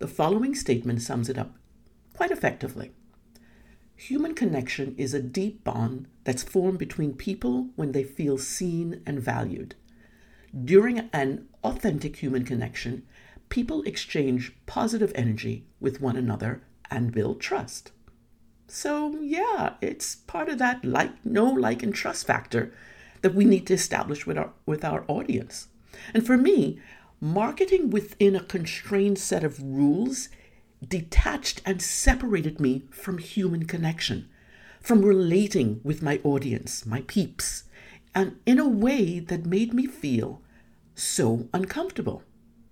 The 0.00 0.08
following 0.08 0.56
statement 0.56 1.02
sums 1.02 1.28
it 1.28 1.38
up 1.38 1.54
quite 2.12 2.32
effectively. 2.32 2.90
Human 3.94 4.34
connection 4.34 4.96
is 4.98 5.14
a 5.14 5.22
deep 5.22 5.62
bond 5.62 6.08
that's 6.24 6.42
formed 6.42 6.78
between 6.78 7.14
people 7.14 7.68
when 7.76 7.92
they 7.92 8.02
feel 8.02 8.38
seen 8.38 9.02
and 9.06 9.20
valued. 9.20 9.76
During 10.64 11.08
an 11.12 11.46
authentic 11.62 12.16
human 12.16 12.44
connection, 12.44 13.04
people 13.50 13.82
exchange 13.84 14.52
positive 14.66 15.12
energy 15.14 15.64
with 15.78 16.00
one 16.00 16.16
another 16.16 16.62
and 16.90 17.12
build 17.12 17.40
trust. 17.40 17.92
So, 18.72 19.18
yeah, 19.20 19.74
it's 19.80 20.14
part 20.14 20.48
of 20.48 20.58
that 20.58 20.84
like, 20.84 21.26
know, 21.26 21.50
like, 21.50 21.82
and 21.82 21.92
trust 21.92 22.24
factor 22.24 22.72
that 23.20 23.34
we 23.34 23.44
need 23.44 23.66
to 23.66 23.74
establish 23.74 24.28
with 24.28 24.38
our, 24.38 24.52
with 24.64 24.84
our 24.84 25.04
audience. 25.08 25.66
And 26.14 26.24
for 26.24 26.36
me, 26.36 26.78
marketing 27.20 27.90
within 27.90 28.36
a 28.36 28.44
constrained 28.44 29.18
set 29.18 29.42
of 29.42 29.60
rules 29.60 30.28
detached 30.86 31.62
and 31.66 31.82
separated 31.82 32.60
me 32.60 32.84
from 32.92 33.18
human 33.18 33.66
connection, 33.66 34.28
from 34.80 35.04
relating 35.04 35.80
with 35.82 36.00
my 36.00 36.20
audience, 36.22 36.86
my 36.86 37.02
peeps, 37.08 37.64
and 38.14 38.38
in 38.46 38.60
a 38.60 38.68
way 38.68 39.18
that 39.18 39.44
made 39.46 39.74
me 39.74 39.86
feel 39.86 40.42
so 40.94 41.48
uncomfortable, 41.52 42.22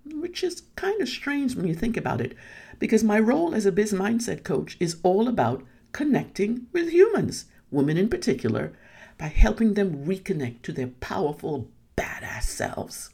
which 0.05 0.45
is 0.45 0.63
kind 0.77 1.03
of 1.03 1.09
strange 1.09 1.57
when 1.57 1.67
you 1.67 1.75
think 1.75 1.97
about 1.97 2.21
it, 2.21 2.37
because 2.79 3.03
my 3.03 3.19
role 3.19 3.53
as 3.53 3.67
a 3.67 3.73
biz 3.73 3.93
mindset 3.93 4.45
coach 4.45 4.77
is 4.79 4.99
all 5.03 5.27
about 5.27 5.65
connecting 5.99 6.65
with 6.73 6.91
humans, 6.91 7.47
women 7.73 7.97
in 7.97 8.09
particular, 8.09 8.73
by 9.19 9.27
helping 9.27 9.75
them 9.75 10.07
reconnect 10.07 10.63
to 10.63 10.71
their 10.71 10.87
powerful, 11.01 11.69
badass 11.97 12.45
selves 12.45 13.11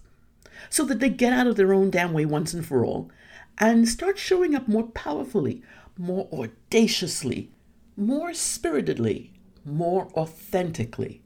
so 0.68 0.84
that 0.84 1.00
they 1.00 1.08
get 1.08 1.32
out 1.32 1.46
of 1.46 1.56
their 1.56 1.72
own 1.72 1.88
damn 1.88 2.12
way 2.12 2.26
once 2.26 2.52
and 2.52 2.66
for 2.66 2.84
all 2.84 3.10
and 3.56 3.88
start 3.88 4.18
showing 4.18 4.54
up 4.54 4.68
more 4.68 4.82
powerfully, 4.88 5.62
more 5.96 6.28
audaciously, 6.30 7.50
more 7.96 8.34
spiritedly, 8.34 9.32
more 9.64 10.08
authentically, 10.14 11.22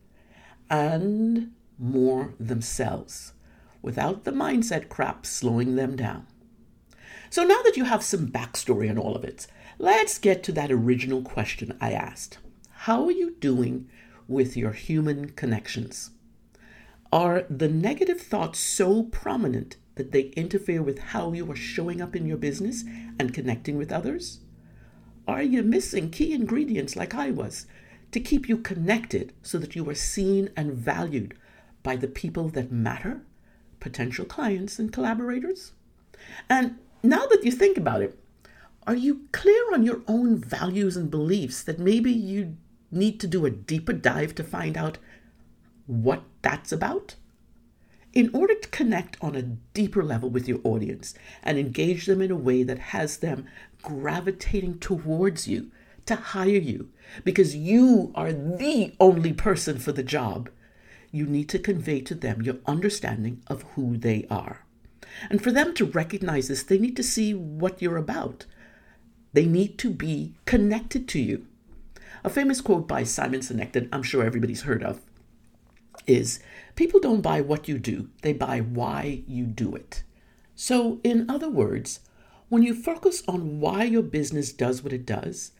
and 0.70 1.50
more 1.76 2.34
themselves 2.38 3.32
without 3.82 4.22
the 4.22 4.30
mindset 4.30 4.88
crap 4.88 5.26
slowing 5.26 5.74
them 5.74 5.96
down. 5.96 6.24
So 7.30 7.42
now 7.42 7.60
that 7.64 7.76
you 7.76 7.82
have 7.82 8.04
some 8.04 8.28
backstory 8.28 8.88
on 8.88 8.96
all 8.96 9.16
of 9.16 9.24
it, 9.24 9.48
Let's 9.80 10.18
get 10.18 10.42
to 10.42 10.52
that 10.52 10.72
original 10.72 11.22
question 11.22 11.78
I 11.80 11.92
asked. 11.92 12.38
How 12.70 13.04
are 13.04 13.12
you 13.12 13.36
doing 13.38 13.88
with 14.26 14.56
your 14.56 14.72
human 14.72 15.30
connections? 15.30 16.10
Are 17.12 17.44
the 17.48 17.68
negative 17.68 18.20
thoughts 18.20 18.58
so 18.58 19.04
prominent 19.04 19.76
that 19.94 20.10
they 20.10 20.32
interfere 20.36 20.82
with 20.82 20.98
how 20.98 21.32
you 21.32 21.48
are 21.52 21.56
showing 21.56 22.00
up 22.00 22.16
in 22.16 22.26
your 22.26 22.36
business 22.36 22.82
and 23.20 23.32
connecting 23.32 23.78
with 23.78 23.92
others? 23.92 24.40
Are 25.28 25.44
you 25.44 25.62
missing 25.62 26.10
key 26.10 26.32
ingredients 26.32 26.96
like 26.96 27.14
I 27.14 27.30
was 27.30 27.66
to 28.10 28.18
keep 28.18 28.48
you 28.48 28.58
connected 28.58 29.32
so 29.42 29.58
that 29.58 29.76
you 29.76 29.88
are 29.88 29.94
seen 29.94 30.50
and 30.56 30.72
valued 30.72 31.38
by 31.84 31.94
the 31.94 32.08
people 32.08 32.48
that 32.48 32.72
matter, 32.72 33.20
potential 33.78 34.24
clients 34.24 34.80
and 34.80 34.92
collaborators? 34.92 35.70
And 36.50 36.78
now 37.04 37.26
that 37.26 37.44
you 37.44 37.52
think 37.52 37.78
about 37.78 38.02
it, 38.02 38.17
are 38.88 38.96
you 38.96 39.26
clear 39.32 39.74
on 39.74 39.82
your 39.82 40.00
own 40.08 40.38
values 40.38 40.96
and 40.96 41.10
beliefs 41.10 41.62
that 41.62 41.78
maybe 41.78 42.10
you 42.10 42.56
need 42.90 43.20
to 43.20 43.26
do 43.26 43.44
a 43.44 43.50
deeper 43.50 43.92
dive 43.92 44.34
to 44.34 44.42
find 44.42 44.78
out 44.78 44.96
what 45.84 46.22
that's 46.40 46.72
about? 46.72 47.14
In 48.14 48.30
order 48.32 48.54
to 48.54 48.68
connect 48.70 49.18
on 49.20 49.36
a 49.36 49.42
deeper 49.42 50.02
level 50.02 50.30
with 50.30 50.48
your 50.48 50.60
audience 50.64 51.14
and 51.42 51.58
engage 51.58 52.06
them 52.06 52.22
in 52.22 52.30
a 52.30 52.36
way 52.36 52.62
that 52.62 52.78
has 52.78 53.18
them 53.18 53.44
gravitating 53.82 54.78
towards 54.78 55.46
you 55.46 55.70
to 56.06 56.16
hire 56.16 56.48
you 56.48 56.88
because 57.24 57.54
you 57.54 58.10
are 58.14 58.32
the 58.32 58.94
only 58.98 59.34
person 59.34 59.78
for 59.78 59.92
the 59.92 60.02
job, 60.02 60.48
you 61.12 61.26
need 61.26 61.50
to 61.50 61.58
convey 61.58 62.00
to 62.00 62.14
them 62.14 62.40
your 62.40 62.56
understanding 62.64 63.42
of 63.48 63.64
who 63.74 63.98
they 63.98 64.26
are. 64.30 64.64
And 65.28 65.42
for 65.42 65.52
them 65.52 65.74
to 65.74 65.84
recognize 65.84 66.48
this, 66.48 66.62
they 66.62 66.78
need 66.78 66.96
to 66.96 67.02
see 67.02 67.34
what 67.34 67.82
you're 67.82 67.98
about 67.98 68.46
they 69.32 69.46
need 69.46 69.78
to 69.78 69.90
be 69.90 70.34
connected 70.44 71.08
to 71.08 71.20
you. 71.20 71.46
A 72.24 72.30
famous 72.30 72.60
quote 72.60 72.88
by 72.88 73.04
Simon 73.04 73.40
Sinek 73.40 73.72
that 73.72 73.88
I'm 73.92 74.02
sure 74.02 74.24
everybody's 74.24 74.62
heard 74.62 74.82
of 74.82 75.00
is 76.06 76.40
People 76.74 77.00
don't 77.00 77.22
buy 77.22 77.40
what 77.40 77.66
you 77.66 77.76
do, 77.76 78.08
they 78.22 78.32
buy 78.32 78.60
why 78.60 79.22
you 79.26 79.44
do 79.44 79.74
it. 79.74 80.04
So, 80.54 81.00
in 81.02 81.28
other 81.28 81.50
words, 81.50 82.00
when 82.48 82.62
you 82.62 82.72
focus 82.72 83.22
on 83.26 83.60
why 83.60 83.82
your 83.82 84.02
business 84.02 84.52
does 84.52 84.82
what 84.82 84.92
it 84.92 85.04
does 85.04 85.50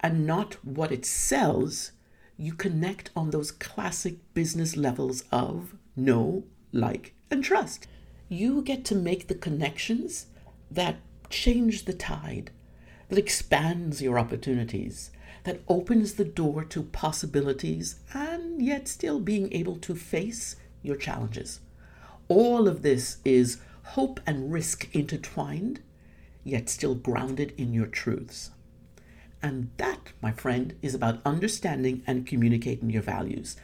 and 0.00 0.26
not 0.26 0.64
what 0.64 0.92
it 0.92 1.04
sells, 1.04 1.92
you 2.36 2.54
connect 2.54 3.10
on 3.16 3.30
those 3.30 3.50
classic 3.50 4.18
business 4.34 4.76
levels 4.76 5.24
of 5.32 5.74
know, 5.96 6.44
like, 6.72 7.14
and 7.30 7.42
trust. 7.42 7.88
You 8.28 8.62
get 8.62 8.84
to 8.86 8.94
make 8.94 9.26
the 9.26 9.34
connections 9.34 10.26
that 10.70 10.96
change 11.28 11.84
the 11.84 11.92
tide, 11.92 12.52
that 13.08 13.18
expands 13.18 14.02
your 14.02 14.18
opportunities, 14.18 15.10
that 15.44 15.60
opens 15.68 16.14
the 16.14 16.24
door 16.24 16.64
to 16.64 16.82
possibilities, 16.82 18.00
and 18.12 18.60
yet 18.60 18.88
still 18.88 19.20
being 19.20 19.52
able 19.52 19.76
to 19.76 19.94
face 19.94 20.56
your 20.82 20.96
challenges. 20.96 21.60
All 22.28 22.68
of 22.68 22.82
this 22.82 23.18
is 23.24 23.58
hope 23.82 24.20
and 24.26 24.52
risk 24.52 24.94
intertwined, 24.94 25.80
yet 26.44 26.68
still 26.68 26.94
grounded 26.94 27.54
in 27.56 27.72
your 27.72 27.86
truths. 27.86 28.50
And 29.42 29.70
that, 29.76 30.12
my 30.20 30.32
friend, 30.32 30.74
is 30.82 30.94
about 30.94 31.20
understanding 31.24 32.02
and 32.06 32.26
communicating 32.26 32.90
your 32.90 33.02
values. 33.02 33.56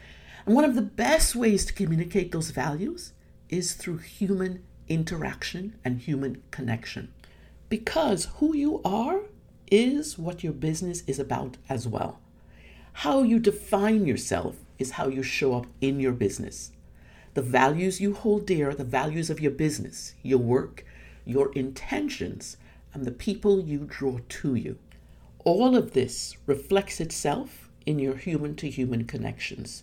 And 0.46 0.54
one 0.54 0.64
of 0.64 0.74
the 0.74 0.82
best 0.82 1.34
ways 1.34 1.64
to 1.66 1.72
communicate 1.72 2.32
those 2.32 2.50
values 2.50 3.12
is 3.48 3.74
through 3.74 3.98
human 3.98 4.62
interaction 4.88 5.76
and 5.84 6.00
human 6.00 6.42
connection. 6.50 7.12
Because 7.68 8.28
who 8.36 8.54
you 8.54 8.80
are 8.84 9.22
is 9.74 10.16
what 10.16 10.44
your 10.44 10.52
business 10.52 11.02
is 11.08 11.18
about 11.18 11.56
as 11.68 11.88
well. 11.88 12.20
How 12.92 13.22
you 13.22 13.40
define 13.40 14.06
yourself 14.06 14.56
is 14.78 14.92
how 14.92 15.08
you 15.08 15.24
show 15.24 15.56
up 15.56 15.66
in 15.80 15.98
your 15.98 16.12
business. 16.12 16.70
The 17.34 17.42
values 17.42 18.00
you 18.00 18.14
hold 18.14 18.46
dear, 18.46 18.70
are 18.70 18.74
the 18.74 18.84
values 18.84 19.30
of 19.30 19.40
your 19.40 19.50
business, 19.50 20.14
your 20.22 20.38
work, 20.38 20.84
your 21.24 21.52
intentions, 21.54 22.56
and 22.92 23.04
the 23.04 23.10
people 23.10 23.60
you 23.60 23.80
draw 23.88 24.20
to 24.28 24.54
you. 24.54 24.78
All 25.40 25.76
of 25.76 25.92
this 25.92 26.36
reflects 26.46 27.00
itself 27.00 27.68
in 27.84 27.98
your 27.98 28.14
human 28.14 28.54
to 28.56 28.70
human 28.70 29.04
connections. 29.04 29.82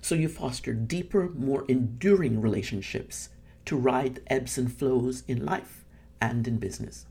So 0.00 0.14
you 0.14 0.28
foster 0.28 0.72
deeper, 0.72 1.30
more 1.30 1.64
enduring 1.66 2.40
relationships 2.40 3.28
to 3.64 3.76
ride 3.76 4.14
the 4.14 4.32
ebbs 4.32 4.56
and 4.56 4.72
flows 4.72 5.24
in 5.26 5.44
life 5.44 5.84
and 6.20 6.46
in 6.46 6.58
business. 6.58 7.06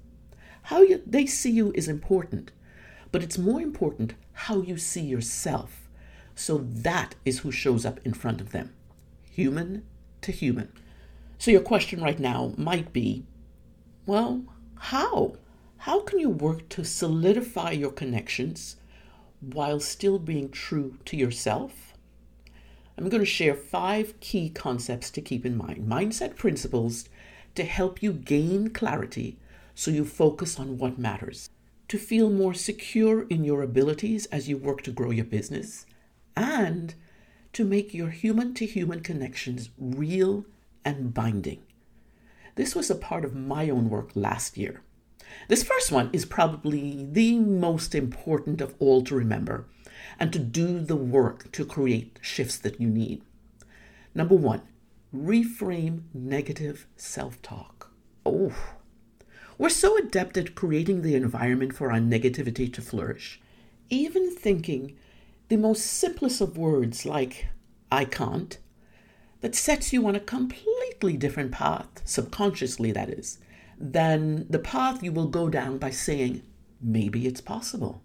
How 0.64 0.82
you, 0.82 1.02
they 1.06 1.26
see 1.26 1.52
you 1.52 1.72
is 1.76 1.88
important, 1.88 2.52
but 3.12 3.24
it's 3.24 3.38
more 3.38 3.62
important 3.62 4.14
how 4.34 4.62
you 4.62 4.78
see 4.78 5.02
yourself. 5.02 5.90
So 6.36 6.60
that 6.60 7.16
is 7.26 7.40
who 7.40 7.52
shows 7.52 7.86
up 7.86 8.00
in 8.06 8.14
front 8.14 8.42
of 8.42 8.52
them, 8.52 8.74
human 9.24 9.86
to 10.22 10.32
human. 10.32 10.72
So 11.38 11.52
your 11.52 11.62
question 11.62 12.02
right 12.02 12.20
now 12.20 12.54
might 12.58 12.94
be 12.94 13.26
well, 14.06 14.44
how? 14.78 15.36
How 15.78 16.02
can 16.02 16.20
you 16.20 16.30
work 16.30 16.70
to 16.70 16.84
solidify 16.84 17.72
your 17.72 17.92
connections 17.92 18.78
while 19.40 19.80
still 19.80 20.20
being 20.20 20.50
true 20.50 20.98
to 21.06 21.16
yourself? 21.16 21.94
I'm 22.98 23.10
going 23.10 23.22
to 23.22 23.26
share 23.26 23.56
five 23.56 24.20
key 24.20 24.50
concepts 24.50 25.10
to 25.12 25.22
keep 25.22 25.46
in 25.46 25.56
mind, 25.56 25.88
mindset 25.88 26.36
principles 26.36 27.06
to 27.56 27.64
help 27.64 28.04
you 28.04 28.14
gain 28.14 28.70
clarity 28.70 29.38
so 29.82 29.90
you 29.90 30.06
focus 30.06 30.60
on 30.60 30.78
what 30.78 31.00
matters, 31.00 31.50
to 31.88 31.98
feel 31.98 32.30
more 32.30 32.54
secure 32.54 33.24
in 33.30 33.44
your 33.44 33.64
abilities 33.64 34.28
as 34.28 34.48
you 34.48 34.56
work 34.56 34.84
to 34.84 34.92
grow 34.92 35.10
your 35.10 35.26
business, 35.26 35.88
and 36.36 36.94
to 37.52 37.66
make 37.66 37.92
your 37.92 38.12
human 38.12 38.54
to 38.54 38.68
human 38.68 39.00
connections 39.00 39.72
real 39.80 40.46
and 40.86 41.16
binding. 41.16 41.64
This 42.54 42.76
was 42.76 42.92
a 42.92 42.96
part 42.96 43.26
of 43.26 43.36
my 43.36 43.72
own 43.72 43.90
work 43.90 44.12
last 44.14 44.56
year. 44.56 44.84
This 45.48 45.64
first 45.64 45.92
one 45.92 46.12
is 46.14 46.26
probably 46.26 47.08
the 47.12 47.40
most 47.40 47.96
important 47.96 48.62
of 48.62 48.76
all 48.78 49.02
to 49.06 49.16
remember 49.16 49.66
and 50.20 50.32
to 50.32 50.38
do 50.38 50.80
the 50.80 50.96
work 50.96 51.52
to 51.54 51.66
create 51.66 52.20
shifts 52.22 52.60
that 52.60 52.80
you 52.80 52.88
need. 52.88 53.24
Number 54.14 54.36
one, 54.36 54.62
reframe 55.12 56.04
negative 56.14 56.86
self 56.96 57.42
talk. 57.42 57.90
Oh, 58.24 58.54
we're 59.62 59.70
so 59.70 59.96
adept 59.96 60.38
at 60.38 60.56
creating 60.56 61.04
the 61.04 61.14
environment 61.14 61.72
for 61.72 61.92
our 61.92 62.00
negativity 62.00 62.74
to 62.74 62.82
flourish. 62.82 63.40
Even 63.92 64.36
thinking 64.36 64.98
the 65.50 65.56
most 65.56 65.86
simplest 65.86 66.42
of 66.42 66.58
words 66.58 67.06
like, 67.06 67.46
I 67.92 68.06
can't, 68.06 68.58
that 69.42 69.54
sets 69.54 69.94
you 69.94 70.08
on 70.08 70.16
a 70.16 70.20
completely 70.20 71.16
different 71.16 71.52
path, 71.52 72.02
subconsciously, 72.06 72.92
that 72.94 73.12
is, 73.12 73.38
than 73.78 74.48
the 74.50 74.58
path 74.58 75.04
you 75.04 75.12
will 75.12 75.28
go 75.28 75.48
down 75.48 75.78
by 75.78 75.92
saying, 75.92 76.42
maybe 76.82 77.28
it's 77.28 77.40
possible. 77.40 78.02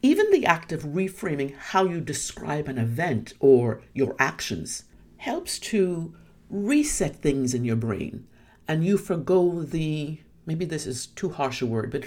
Even 0.00 0.30
the 0.30 0.46
act 0.46 0.72
of 0.72 0.84
reframing 0.84 1.54
how 1.54 1.84
you 1.84 2.00
describe 2.00 2.66
an 2.66 2.78
event 2.78 3.34
or 3.40 3.82
your 3.92 4.16
actions 4.18 4.84
helps 5.18 5.58
to 5.58 6.14
reset 6.48 7.16
things 7.16 7.52
in 7.52 7.66
your 7.66 7.76
brain 7.76 8.26
and 8.66 8.86
you 8.86 8.96
forego 8.96 9.62
the 9.62 10.18
maybe 10.46 10.64
this 10.64 10.86
is 10.86 11.06
too 11.06 11.30
harsh 11.30 11.60
a 11.60 11.66
word, 11.66 11.90
but 11.90 12.04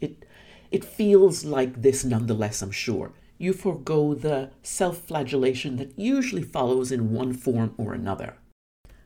it 0.00 0.24
it 0.70 0.84
feels 0.84 1.44
like 1.44 1.82
this 1.82 2.04
nonetheless, 2.04 2.62
I'm 2.62 2.70
sure. 2.70 3.12
You 3.38 3.52
forego 3.52 4.14
the 4.14 4.50
self-flagellation 4.62 5.76
that 5.76 5.98
usually 5.98 6.42
follows 6.42 6.90
in 6.90 7.12
one 7.12 7.34
form 7.34 7.74
or 7.76 7.92
another. 7.92 8.36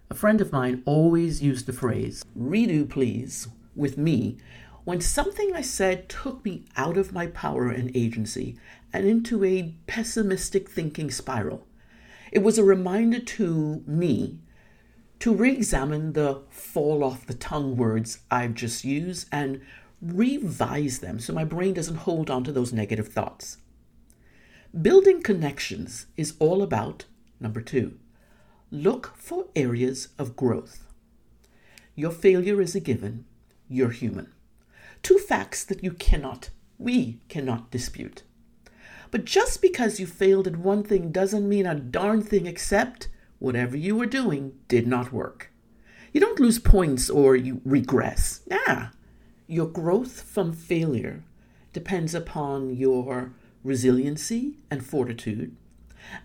A 0.09 0.15
friend 0.15 0.41
of 0.41 0.53
mine 0.53 0.83
always 0.87 1.43
used 1.43 1.67
the 1.67 1.73
phrase, 1.73 2.25
redo 2.39 2.89
please, 2.89 3.49
with 3.75 3.99
me 3.99 4.39
when 4.85 5.01
something 5.01 5.53
I 5.53 5.63
said 5.63 6.09
took 6.09 6.45
me 6.45 6.65
out 6.77 6.97
of 6.97 7.13
my 7.13 7.27
power 7.27 7.69
and 7.69 7.91
agency 7.97 8.57
and 8.93 9.05
into 9.05 9.43
a 9.43 9.75
pessimistic 9.89 10.71
thinking 10.71 11.11
spiral. 11.11 11.67
It 12.31 12.39
was 12.39 12.57
a 12.57 12.65
reminder 12.65 13.19
to 13.19 13.83
me 13.85 14.39
to 15.21 15.35
re 15.35 15.53
examine 15.53 16.13
the 16.13 16.43
fall 16.51 17.03
off 17.03 17.27
the 17.27 17.35
tongue 17.35 17.77
words 17.77 18.21
I've 18.31 18.55
just 18.55 18.85
used 18.85 19.29
and 19.33 19.61
revise 20.03 20.99
them 20.99 21.19
so 21.19 21.33
my 21.33 21.45
brain 21.45 21.75
doesn't 21.75 21.97
hold 21.97 22.31
on 22.31 22.45
to 22.45 22.53
those 22.53 22.73
negative 22.73 23.09
thoughts. 23.09 23.59
Building 24.81 25.23
connections 25.23 26.07
is 26.17 26.35
all 26.39 26.63
about 26.63 27.07
number 27.41 27.61
two, 27.61 27.99
look 28.71 29.15
for 29.17 29.47
areas 29.55 30.09
of 30.19 30.37
growth. 30.37 30.87
Your 31.95 32.11
failure 32.11 32.61
is 32.61 32.75
a 32.75 32.81
given, 32.81 33.25
you're 33.69 33.91
human. 33.91 34.33
Two 35.03 35.19
facts 35.19 35.65
that 35.65 35.83
you 35.83 35.93
cannot, 35.93 36.51
we 36.79 37.21
cannot 37.29 37.71
dispute. 37.71 38.23
But 39.11 39.25
just 39.25 39.63
because 39.63 39.99
you 39.99 40.07
failed 40.07 40.47
at 40.47 40.57
one 40.57 40.83
thing 40.83 41.11
doesn't 41.11 41.49
mean 41.49 41.65
a 41.65 41.75
darn 41.75 42.23
thing 42.23 42.47
except 42.47 43.09
whatever 43.39 43.77
you 43.77 43.97
were 43.97 44.07
doing 44.07 44.53
did 44.69 44.87
not 44.87 45.13
work. 45.13 45.51
You 46.13 46.21
don't 46.21 46.41
lose 46.41 46.59
points 46.59 47.11
or 47.11 47.37
you 47.37 47.61
regress. 47.65 48.41
Nah. 48.49 48.89
Your 49.47 49.67
growth 49.67 50.23
from 50.23 50.53
failure 50.53 51.23
depends 51.73 52.15
upon 52.15 52.75
your 52.75 53.33
resiliency 53.63 54.59
and 54.71 54.85
fortitude, 54.85 55.57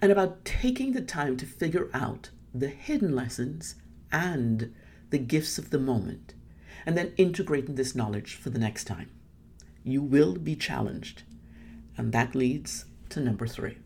and 0.01 0.11
about 0.11 0.45
taking 0.45 0.93
the 0.93 1.01
time 1.01 1.35
to 1.37 1.45
figure 1.45 1.89
out 1.93 2.29
the 2.53 2.67
hidden 2.67 3.15
lessons 3.15 3.75
and 4.11 4.73
the 5.09 5.17
gifts 5.17 5.57
of 5.57 5.71
the 5.71 5.79
moment, 5.79 6.33
and 6.85 6.97
then 6.97 7.13
integrating 7.17 7.75
this 7.75 7.95
knowledge 7.95 8.35
for 8.35 8.49
the 8.49 8.59
next 8.59 8.85
time. 8.85 9.09
You 9.83 10.01
will 10.01 10.35
be 10.35 10.55
challenged, 10.55 11.23
and 11.97 12.11
that 12.11 12.33
leads 12.35 12.85
to 13.09 13.19
number 13.19 13.47
three. 13.47 13.77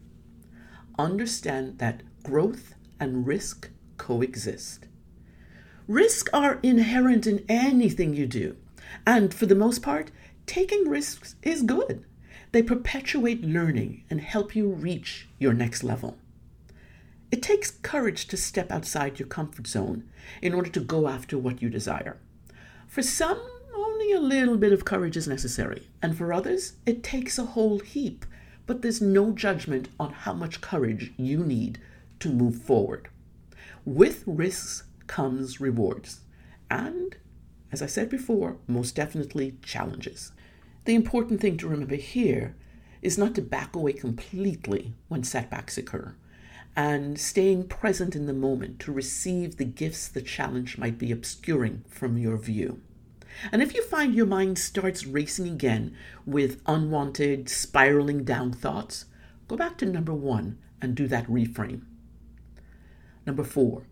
Understand 0.99 1.79
that 1.79 2.03
growth 2.23 2.75
and 2.99 3.27
risk 3.27 3.69
coexist. 3.97 4.87
Risks 5.87 6.29
are 6.33 6.59
inherent 6.63 7.27
in 7.27 7.45
anything 7.47 8.13
you 8.13 8.25
do, 8.25 8.57
and 9.05 9.33
for 9.33 9.45
the 9.45 9.55
most 9.55 9.81
part, 9.81 10.11
taking 10.45 10.89
risks 10.89 11.35
is 11.43 11.61
good. 11.61 12.05
They 12.51 12.63
perpetuate 12.63 13.43
learning 13.43 14.03
and 14.09 14.21
help 14.21 14.55
you 14.55 14.69
reach 14.69 15.27
your 15.37 15.53
next 15.53 15.83
level. 15.83 16.17
It 17.31 17.41
takes 17.41 17.71
courage 17.71 18.27
to 18.27 18.37
step 18.37 18.71
outside 18.71 19.19
your 19.19 19.27
comfort 19.27 19.67
zone 19.67 20.09
in 20.41 20.53
order 20.53 20.69
to 20.69 20.79
go 20.79 21.07
after 21.07 21.37
what 21.37 21.61
you 21.61 21.69
desire. 21.69 22.17
For 22.87 23.01
some, 23.01 23.41
only 23.75 24.11
a 24.13 24.19
little 24.19 24.57
bit 24.57 24.71
of 24.71 24.85
courage 24.85 25.17
is 25.17 25.27
necessary, 25.27 25.89
and 26.01 26.17
for 26.17 26.31
others, 26.31 26.73
it 26.85 27.03
takes 27.03 27.37
a 27.37 27.45
whole 27.45 27.79
heap, 27.79 28.25
but 28.65 28.81
there's 28.81 29.01
no 29.01 29.31
judgment 29.31 29.89
on 29.99 30.11
how 30.11 30.33
much 30.33 30.61
courage 30.61 31.11
you 31.17 31.43
need 31.43 31.79
to 32.19 32.29
move 32.29 32.61
forward. 32.61 33.09
With 33.83 34.23
risks 34.25 34.83
comes 35.07 35.59
rewards, 35.61 36.21
and, 36.69 37.15
as 37.71 37.81
I 37.81 37.85
said 37.85 38.09
before, 38.09 38.57
most 38.67 38.95
definitely 38.95 39.57
challenges. 39.61 40.31
The 40.85 40.95
important 40.95 41.41
thing 41.41 41.57
to 41.57 41.67
remember 41.67 41.95
here 41.95 42.55
is 43.01 43.17
not 43.17 43.35
to 43.35 43.41
back 43.41 43.75
away 43.75 43.93
completely 43.93 44.95
when 45.07 45.23
setbacks 45.23 45.77
occur, 45.77 46.15
and 46.75 47.19
staying 47.19 47.67
present 47.67 48.15
in 48.15 48.25
the 48.25 48.33
moment 48.33 48.79
to 48.79 48.91
receive 48.91 49.57
the 49.57 49.65
gifts 49.65 50.07
the 50.07 50.21
challenge 50.21 50.77
might 50.77 50.97
be 50.97 51.11
obscuring 51.11 51.83
from 51.87 52.17
your 52.17 52.37
view. 52.37 52.81
And 53.51 53.61
if 53.61 53.75
you 53.75 53.83
find 53.83 54.15
your 54.15 54.25
mind 54.25 54.57
starts 54.57 55.05
racing 55.05 55.47
again 55.47 55.95
with 56.25 56.61
unwanted, 56.65 57.49
spiraling 57.49 58.23
down 58.23 58.51
thoughts, 58.51 59.05
go 59.47 59.55
back 59.55 59.77
to 59.77 59.85
number 59.85 60.13
one 60.13 60.57
and 60.81 60.95
do 60.95 61.07
that 61.07 61.27
reframe. 61.27 61.81
Number 63.25 63.43
four, 63.43 63.83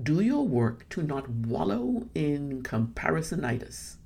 do 0.00 0.20
your 0.20 0.46
work 0.46 0.88
to 0.90 1.02
not 1.02 1.28
wallow 1.28 2.06
in 2.14 2.62
comparisonitis. 2.62 3.96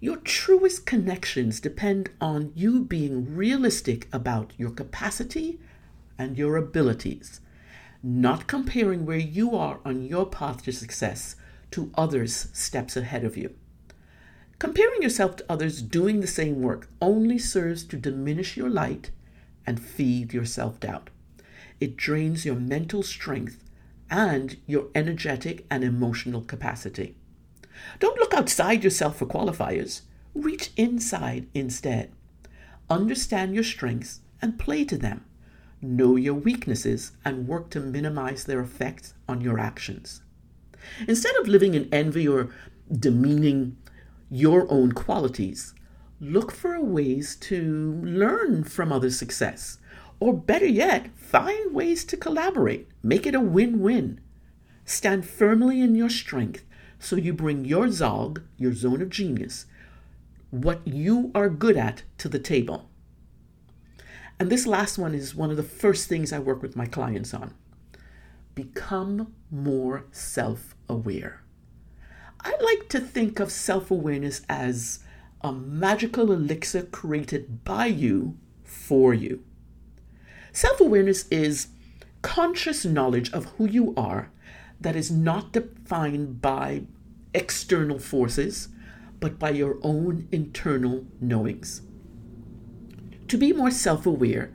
Your 0.00 0.16
truest 0.16 0.84
connections 0.84 1.60
depend 1.60 2.10
on 2.20 2.52
you 2.54 2.80
being 2.84 3.34
realistic 3.34 4.08
about 4.12 4.52
your 4.58 4.70
capacity 4.70 5.58
and 6.18 6.36
your 6.36 6.56
abilities, 6.56 7.40
not 8.02 8.46
comparing 8.46 9.06
where 9.06 9.16
you 9.16 9.56
are 9.56 9.80
on 9.84 10.02
your 10.02 10.26
path 10.26 10.64
to 10.64 10.72
success 10.72 11.36
to 11.70 11.90
others 11.94 12.48
steps 12.52 12.96
ahead 12.96 13.24
of 13.24 13.36
you. 13.36 13.54
Comparing 14.58 15.02
yourself 15.02 15.36
to 15.36 15.46
others 15.48 15.82
doing 15.82 16.20
the 16.20 16.26
same 16.26 16.60
work 16.60 16.88
only 17.00 17.38
serves 17.38 17.84
to 17.84 17.96
diminish 17.96 18.56
your 18.56 18.70
light 18.70 19.10
and 19.66 19.80
feed 19.80 20.32
your 20.32 20.44
self 20.44 20.80
doubt. 20.80 21.10
It 21.80 21.96
drains 21.96 22.44
your 22.44 22.54
mental 22.54 23.02
strength 23.02 23.62
and 24.10 24.56
your 24.66 24.86
energetic 24.94 25.66
and 25.70 25.82
emotional 25.82 26.42
capacity. 26.42 27.16
Don't 27.98 28.18
look 28.18 28.34
outside 28.34 28.84
yourself 28.84 29.16
for 29.16 29.26
qualifiers. 29.26 30.02
reach 30.34 30.70
inside 30.76 31.46
instead. 31.54 32.12
Understand 32.90 33.54
your 33.54 33.64
strengths 33.64 34.20
and 34.42 34.58
play 34.58 34.84
to 34.84 34.98
them. 34.98 35.24
Know 35.80 36.16
your 36.16 36.34
weaknesses 36.34 37.12
and 37.24 37.48
work 37.48 37.70
to 37.70 37.80
minimize 37.80 38.44
their 38.44 38.60
effects 38.60 39.14
on 39.28 39.40
your 39.40 39.58
actions. 39.58 40.22
Instead 41.08 41.34
of 41.36 41.48
living 41.48 41.74
in 41.74 41.88
envy 41.92 42.28
or 42.28 42.50
demeaning 42.90 43.76
your 44.30 44.70
own 44.70 44.92
qualities, 44.92 45.74
look 46.20 46.52
for 46.52 46.80
ways 46.80 47.36
to 47.36 48.00
learn 48.04 48.64
from 48.64 48.92
others' 48.92 49.18
success. 49.18 49.78
Or 50.18 50.32
better 50.32 50.66
yet, 50.66 51.16
find 51.16 51.74
ways 51.74 52.04
to 52.06 52.16
collaborate. 52.16 52.88
Make 53.02 53.26
it 53.26 53.34
a 53.34 53.40
win 53.40 53.80
win. 53.80 54.20
Stand 54.84 55.26
firmly 55.26 55.80
in 55.80 55.94
your 55.94 56.08
strength 56.08 56.64
so 56.98 57.16
you 57.16 57.32
bring 57.32 57.64
your 57.64 57.90
Zog, 57.90 58.42
your 58.56 58.72
zone 58.72 59.02
of 59.02 59.10
genius, 59.10 59.66
what 60.50 60.86
you 60.86 61.30
are 61.34 61.50
good 61.50 61.76
at, 61.76 62.02
to 62.18 62.28
the 62.28 62.38
table. 62.38 62.88
And 64.38 64.50
this 64.50 64.66
last 64.66 64.98
one 64.98 65.14
is 65.14 65.34
one 65.34 65.50
of 65.50 65.56
the 65.56 65.62
first 65.62 66.08
things 66.08 66.32
I 66.32 66.38
work 66.38 66.62
with 66.62 66.76
my 66.76 66.86
clients 66.86 67.34
on. 67.34 67.54
Become 68.54 69.34
more 69.50 70.06
self 70.12 70.74
aware. 70.88 71.42
I 72.40 72.54
like 72.60 72.88
to 72.90 73.00
think 73.00 73.40
of 73.40 73.50
self 73.50 73.90
awareness 73.90 74.42
as 74.48 75.00
a 75.40 75.52
magical 75.52 76.32
elixir 76.32 76.82
created 76.82 77.64
by 77.64 77.86
you 77.86 78.36
for 78.62 79.12
you. 79.12 79.42
Self 80.56 80.80
awareness 80.80 81.28
is 81.28 81.68
conscious 82.22 82.86
knowledge 82.86 83.30
of 83.34 83.44
who 83.58 83.68
you 83.68 83.92
are 83.94 84.30
that 84.80 84.96
is 84.96 85.10
not 85.10 85.52
defined 85.52 86.40
by 86.40 86.84
external 87.34 87.98
forces, 87.98 88.68
but 89.20 89.38
by 89.38 89.50
your 89.50 89.76
own 89.82 90.28
internal 90.32 91.04
knowings. 91.20 91.82
To 93.28 93.36
be 93.36 93.52
more 93.52 93.70
self 93.70 94.06
aware, 94.06 94.50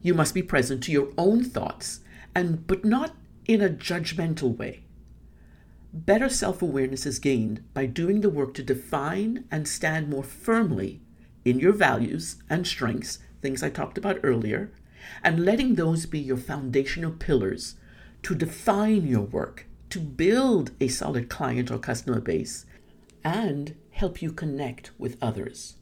you 0.00 0.14
must 0.14 0.32
be 0.32 0.44
present 0.44 0.80
to 0.84 0.92
your 0.92 1.08
own 1.18 1.42
thoughts, 1.42 2.02
and 2.36 2.64
but 2.68 2.84
not 2.84 3.16
in 3.44 3.60
a 3.60 3.68
judgmental 3.68 4.56
way. 4.56 4.84
Better 5.92 6.28
self 6.28 6.62
awareness 6.62 7.04
is 7.04 7.18
gained 7.18 7.64
by 7.74 7.86
doing 7.86 8.20
the 8.20 8.30
work 8.30 8.54
to 8.54 8.62
define 8.62 9.44
and 9.50 9.66
stand 9.66 10.08
more 10.08 10.22
firmly 10.22 11.00
in 11.44 11.58
your 11.58 11.72
values 11.72 12.36
and 12.48 12.64
strengths, 12.64 13.18
things 13.40 13.64
I 13.64 13.70
talked 13.70 13.98
about 13.98 14.20
earlier, 14.22 14.70
and 15.22 15.44
letting 15.44 15.74
those 15.74 16.06
be 16.06 16.18
your 16.18 16.36
foundational 16.36 17.12
pillars 17.12 17.76
to 18.22 18.34
define 18.34 19.06
your 19.06 19.22
work, 19.22 19.66
to 19.90 19.98
build 19.98 20.70
a 20.80 20.88
solid 20.88 21.28
client 21.28 21.70
or 21.70 21.78
customer 21.78 22.20
base, 22.20 22.66
and 23.24 23.74
help 23.90 24.22
you 24.22 24.32
connect 24.32 24.90
with 24.98 25.16
others. 25.22 25.76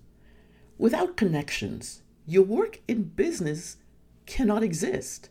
Without 0.78 1.16
connections, 1.16 2.02
your 2.26 2.44
work 2.44 2.80
in 2.88 3.02
business 3.02 3.76
cannot 4.26 4.62
exist. 4.62 5.28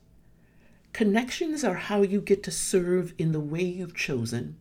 Connections 0.94 1.64
are 1.64 1.76
how 1.76 2.02
you 2.02 2.20
get 2.20 2.44
to 2.44 2.52
serve 2.52 3.14
in 3.18 3.32
the 3.32 3.40
way 3.40 3.64
you've 3.64 3.96
chosen 3.96 4.58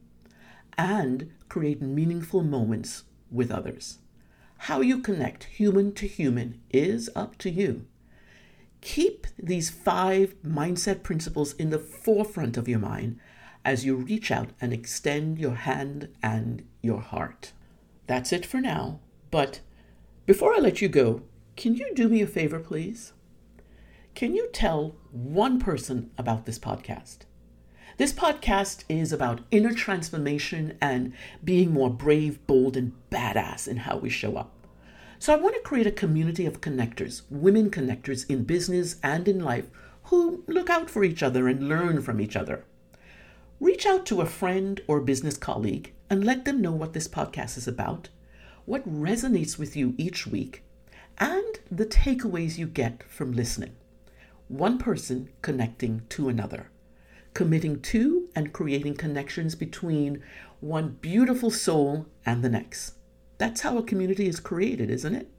and 0.77 1.33
create 1.49 1.83
meaningful 1.83 2.45
moments 2.45 3.03
with 3.31 3.51
others. 3.51 3.99
How 4.63 4.81
you 4.81 5.01
connect 5.01 5.45
human 5.45 5.93
to 5.95 6.07
human 6.07 6.61
is 6.71 7.11
up 7.17 7.37
to 7.39 7.51
you. 7.51 7.87
Keep 8.81 9.27
these 9.39 9.71
five 9.71 10.35
mindset 10.43 11.03
principles 11.03 11.53
in 11.55 11.71
the 11.71 11.79
forefront 11.79 12.57
of 12.57 12.69
your 12.69 12.79
mind 12.79 13.19
as 13.65 13.85
you 13.85 13.97
reach 13.97 14.31
out 14.31 14.51
and 14.61 14.73
extend 14.73 15.39
your 15.39 15.55
hand 15.55 16.09
and 16.23 16.65
your 16.83 17.01
heart. 17.01 17.53
That's 18.07 18.33
it 18.33 18.47
for 18.47 18.61
now, 18.61 19.01
but 19.31 19.61
before 20.27 20.55
I 20.55 20.59
let 20.59 20.81
you 20.81 20.89
go, 20.89 21.23
can 21.57 21.75
you 21.75 21.93
do 21.95 22.09
me 22.09 22.23
a 22.23 22.27
favor, 22.27 22.61
please? 22.61 23.13
Can 24.15 24.35
you 24.35 24.49
tell 24.53 24.97
one 25.11 25.59
person 25.59 26.11
about 26.17 26.45
this 26.45 26.59
podcast? 26.59 27.19
This 27.99 28.13
podcast 28.13 28.85
is 28.89 29.13
about 29.13 29.41
inner 29.51 29.73
transformation 29.73 30.79
and 30.81 31.13
being 31.43 31.73
more 31.73 31.91
brave, 31.91 32.47
bold, 32.47 32.77
and 32.77 32.93
badass 33.11 33.67
in 33.67 33.79
how 33.79 33.97
we 33.97 34.09
show 34.09 34.37
up. 34.37 34.58
So 35.21 35.35
I 35.35 35.37
want 35.37 35.57
to 35.57 35.61
create 35.63 35.87
a 35.87 35.93
community 35.93 36.47
of 36.47 36.61
connectors, 36.61 37.23
women 37.29 37.71
connectors 37.71 38.25
in 38.31 38.45
business 38.45 38.97
and 39.03 39.27
in 39.27 39.41
life 39.41 39.67
who 40.05 40.45
look 40.47 40.71
out 40.71 40.89
for 40.89 41.03
each 41.03 41.25
other 41.25 41.49
and 41.49 41.69
learn 41.69 42.03
from 42.03 42.21
each 42.21 42.37
other. 42.37 42.65
Reach 43.59 43.85
out 43.85 44.07
to 44.07 44.21
a 44.21 44.27
friend 44.27 44.81
or 44.87 45.01
business 45.01 45.37
colleague 45.37 45.93
and 46.09 46.25
let 46.25 46.45
them 46.45 46.63
know 46.63 46.71
what 46.71 46.93
this 46.93 47.09
podcast 47.09 47.59
is 47.59 47.67
about, 47.67 48.09
what 48.65 48.89
resonates 48.89 49.59
with 49.59 49.75
you 49.77 49.95
each 49.99 50.25
week, 50.25 50.63
and 51.19 51.59
the 51.69 51.85
takeaways 51.87 52.57
you 52.57 52.67
get 52.67 53.03
from 53.03 53.33
listening. 53.33 53.75
One 54.47 54.79
person 54.79 55.31
connecting 55.43 56.03
to 56.11 56.29
another, 56.29 56.71
committing 57.35 57.81
to 57.83 58.29
and 58.37 58.53
creating 58.53 58.95
connections 58.95 59.57
between 59.57 60.23
one 60.61 60.97
beautiful 61.01 61.51
soul 61.51 62.07
and 62.25 62.45
the 62.45 62.49
next. 62.49 62.95
That's 63.39 63.61
how 63.61 63.79
a 63.79 63.83
community 63.83 64.27
is 64.27 64.41
created, 64.41 64.91
isn't 64.91 65.15
it? 65.15 65.31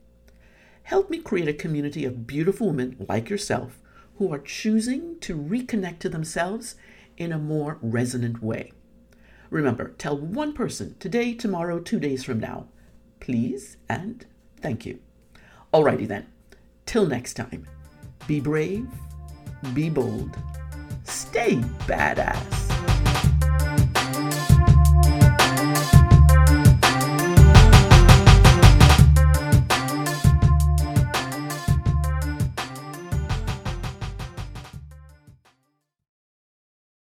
Help 0.84 1.10
me 1.10 1.18
create 1.18 1.48
a 1.48 1.54
community 1.54 2.04
of 2.04 2.26
beautiful 2.26 2.68
women 2.68 2.96
like 3.08 3.28
yourself 3.28 3.78
who 4.16 4.32
are 4.32 4.38
choosing 4.38 5.18
to 5.20 5.36
reconnect 5.36 5.98
to 6.00 6.08
themselves 6.08 6.74
in 7.16 7.32
a 7.32 7.38
more 7.38 7.78
resonant 7.80 8.42
way. 8.42 8.72
Remember, 9.50 9.90
tell 9.98 10.16
one 10.16 10.52
person 10.52 10.96
today, 10.98 11.34
tomorrow, 11.34 11.78
two 11.78 12.00
days 12.00 12.24
from 12.24 12.40
now, 12.40 12.68
please 13.20 13.76
and 13.88 14.24
thank 14.60 14.86
you. 14.86 14.98
Alrighty 15.74 16.08
then, 16.08 16.26
till 16.86 17.06
next 17.06 17.34
time, 17.34 17.66
be 18.26 18.40
brave, 18.40 18.88
be 19.74 19.90
bold, 19.90 20.36
stay 21.04 21.56
badass. 21.86 22.59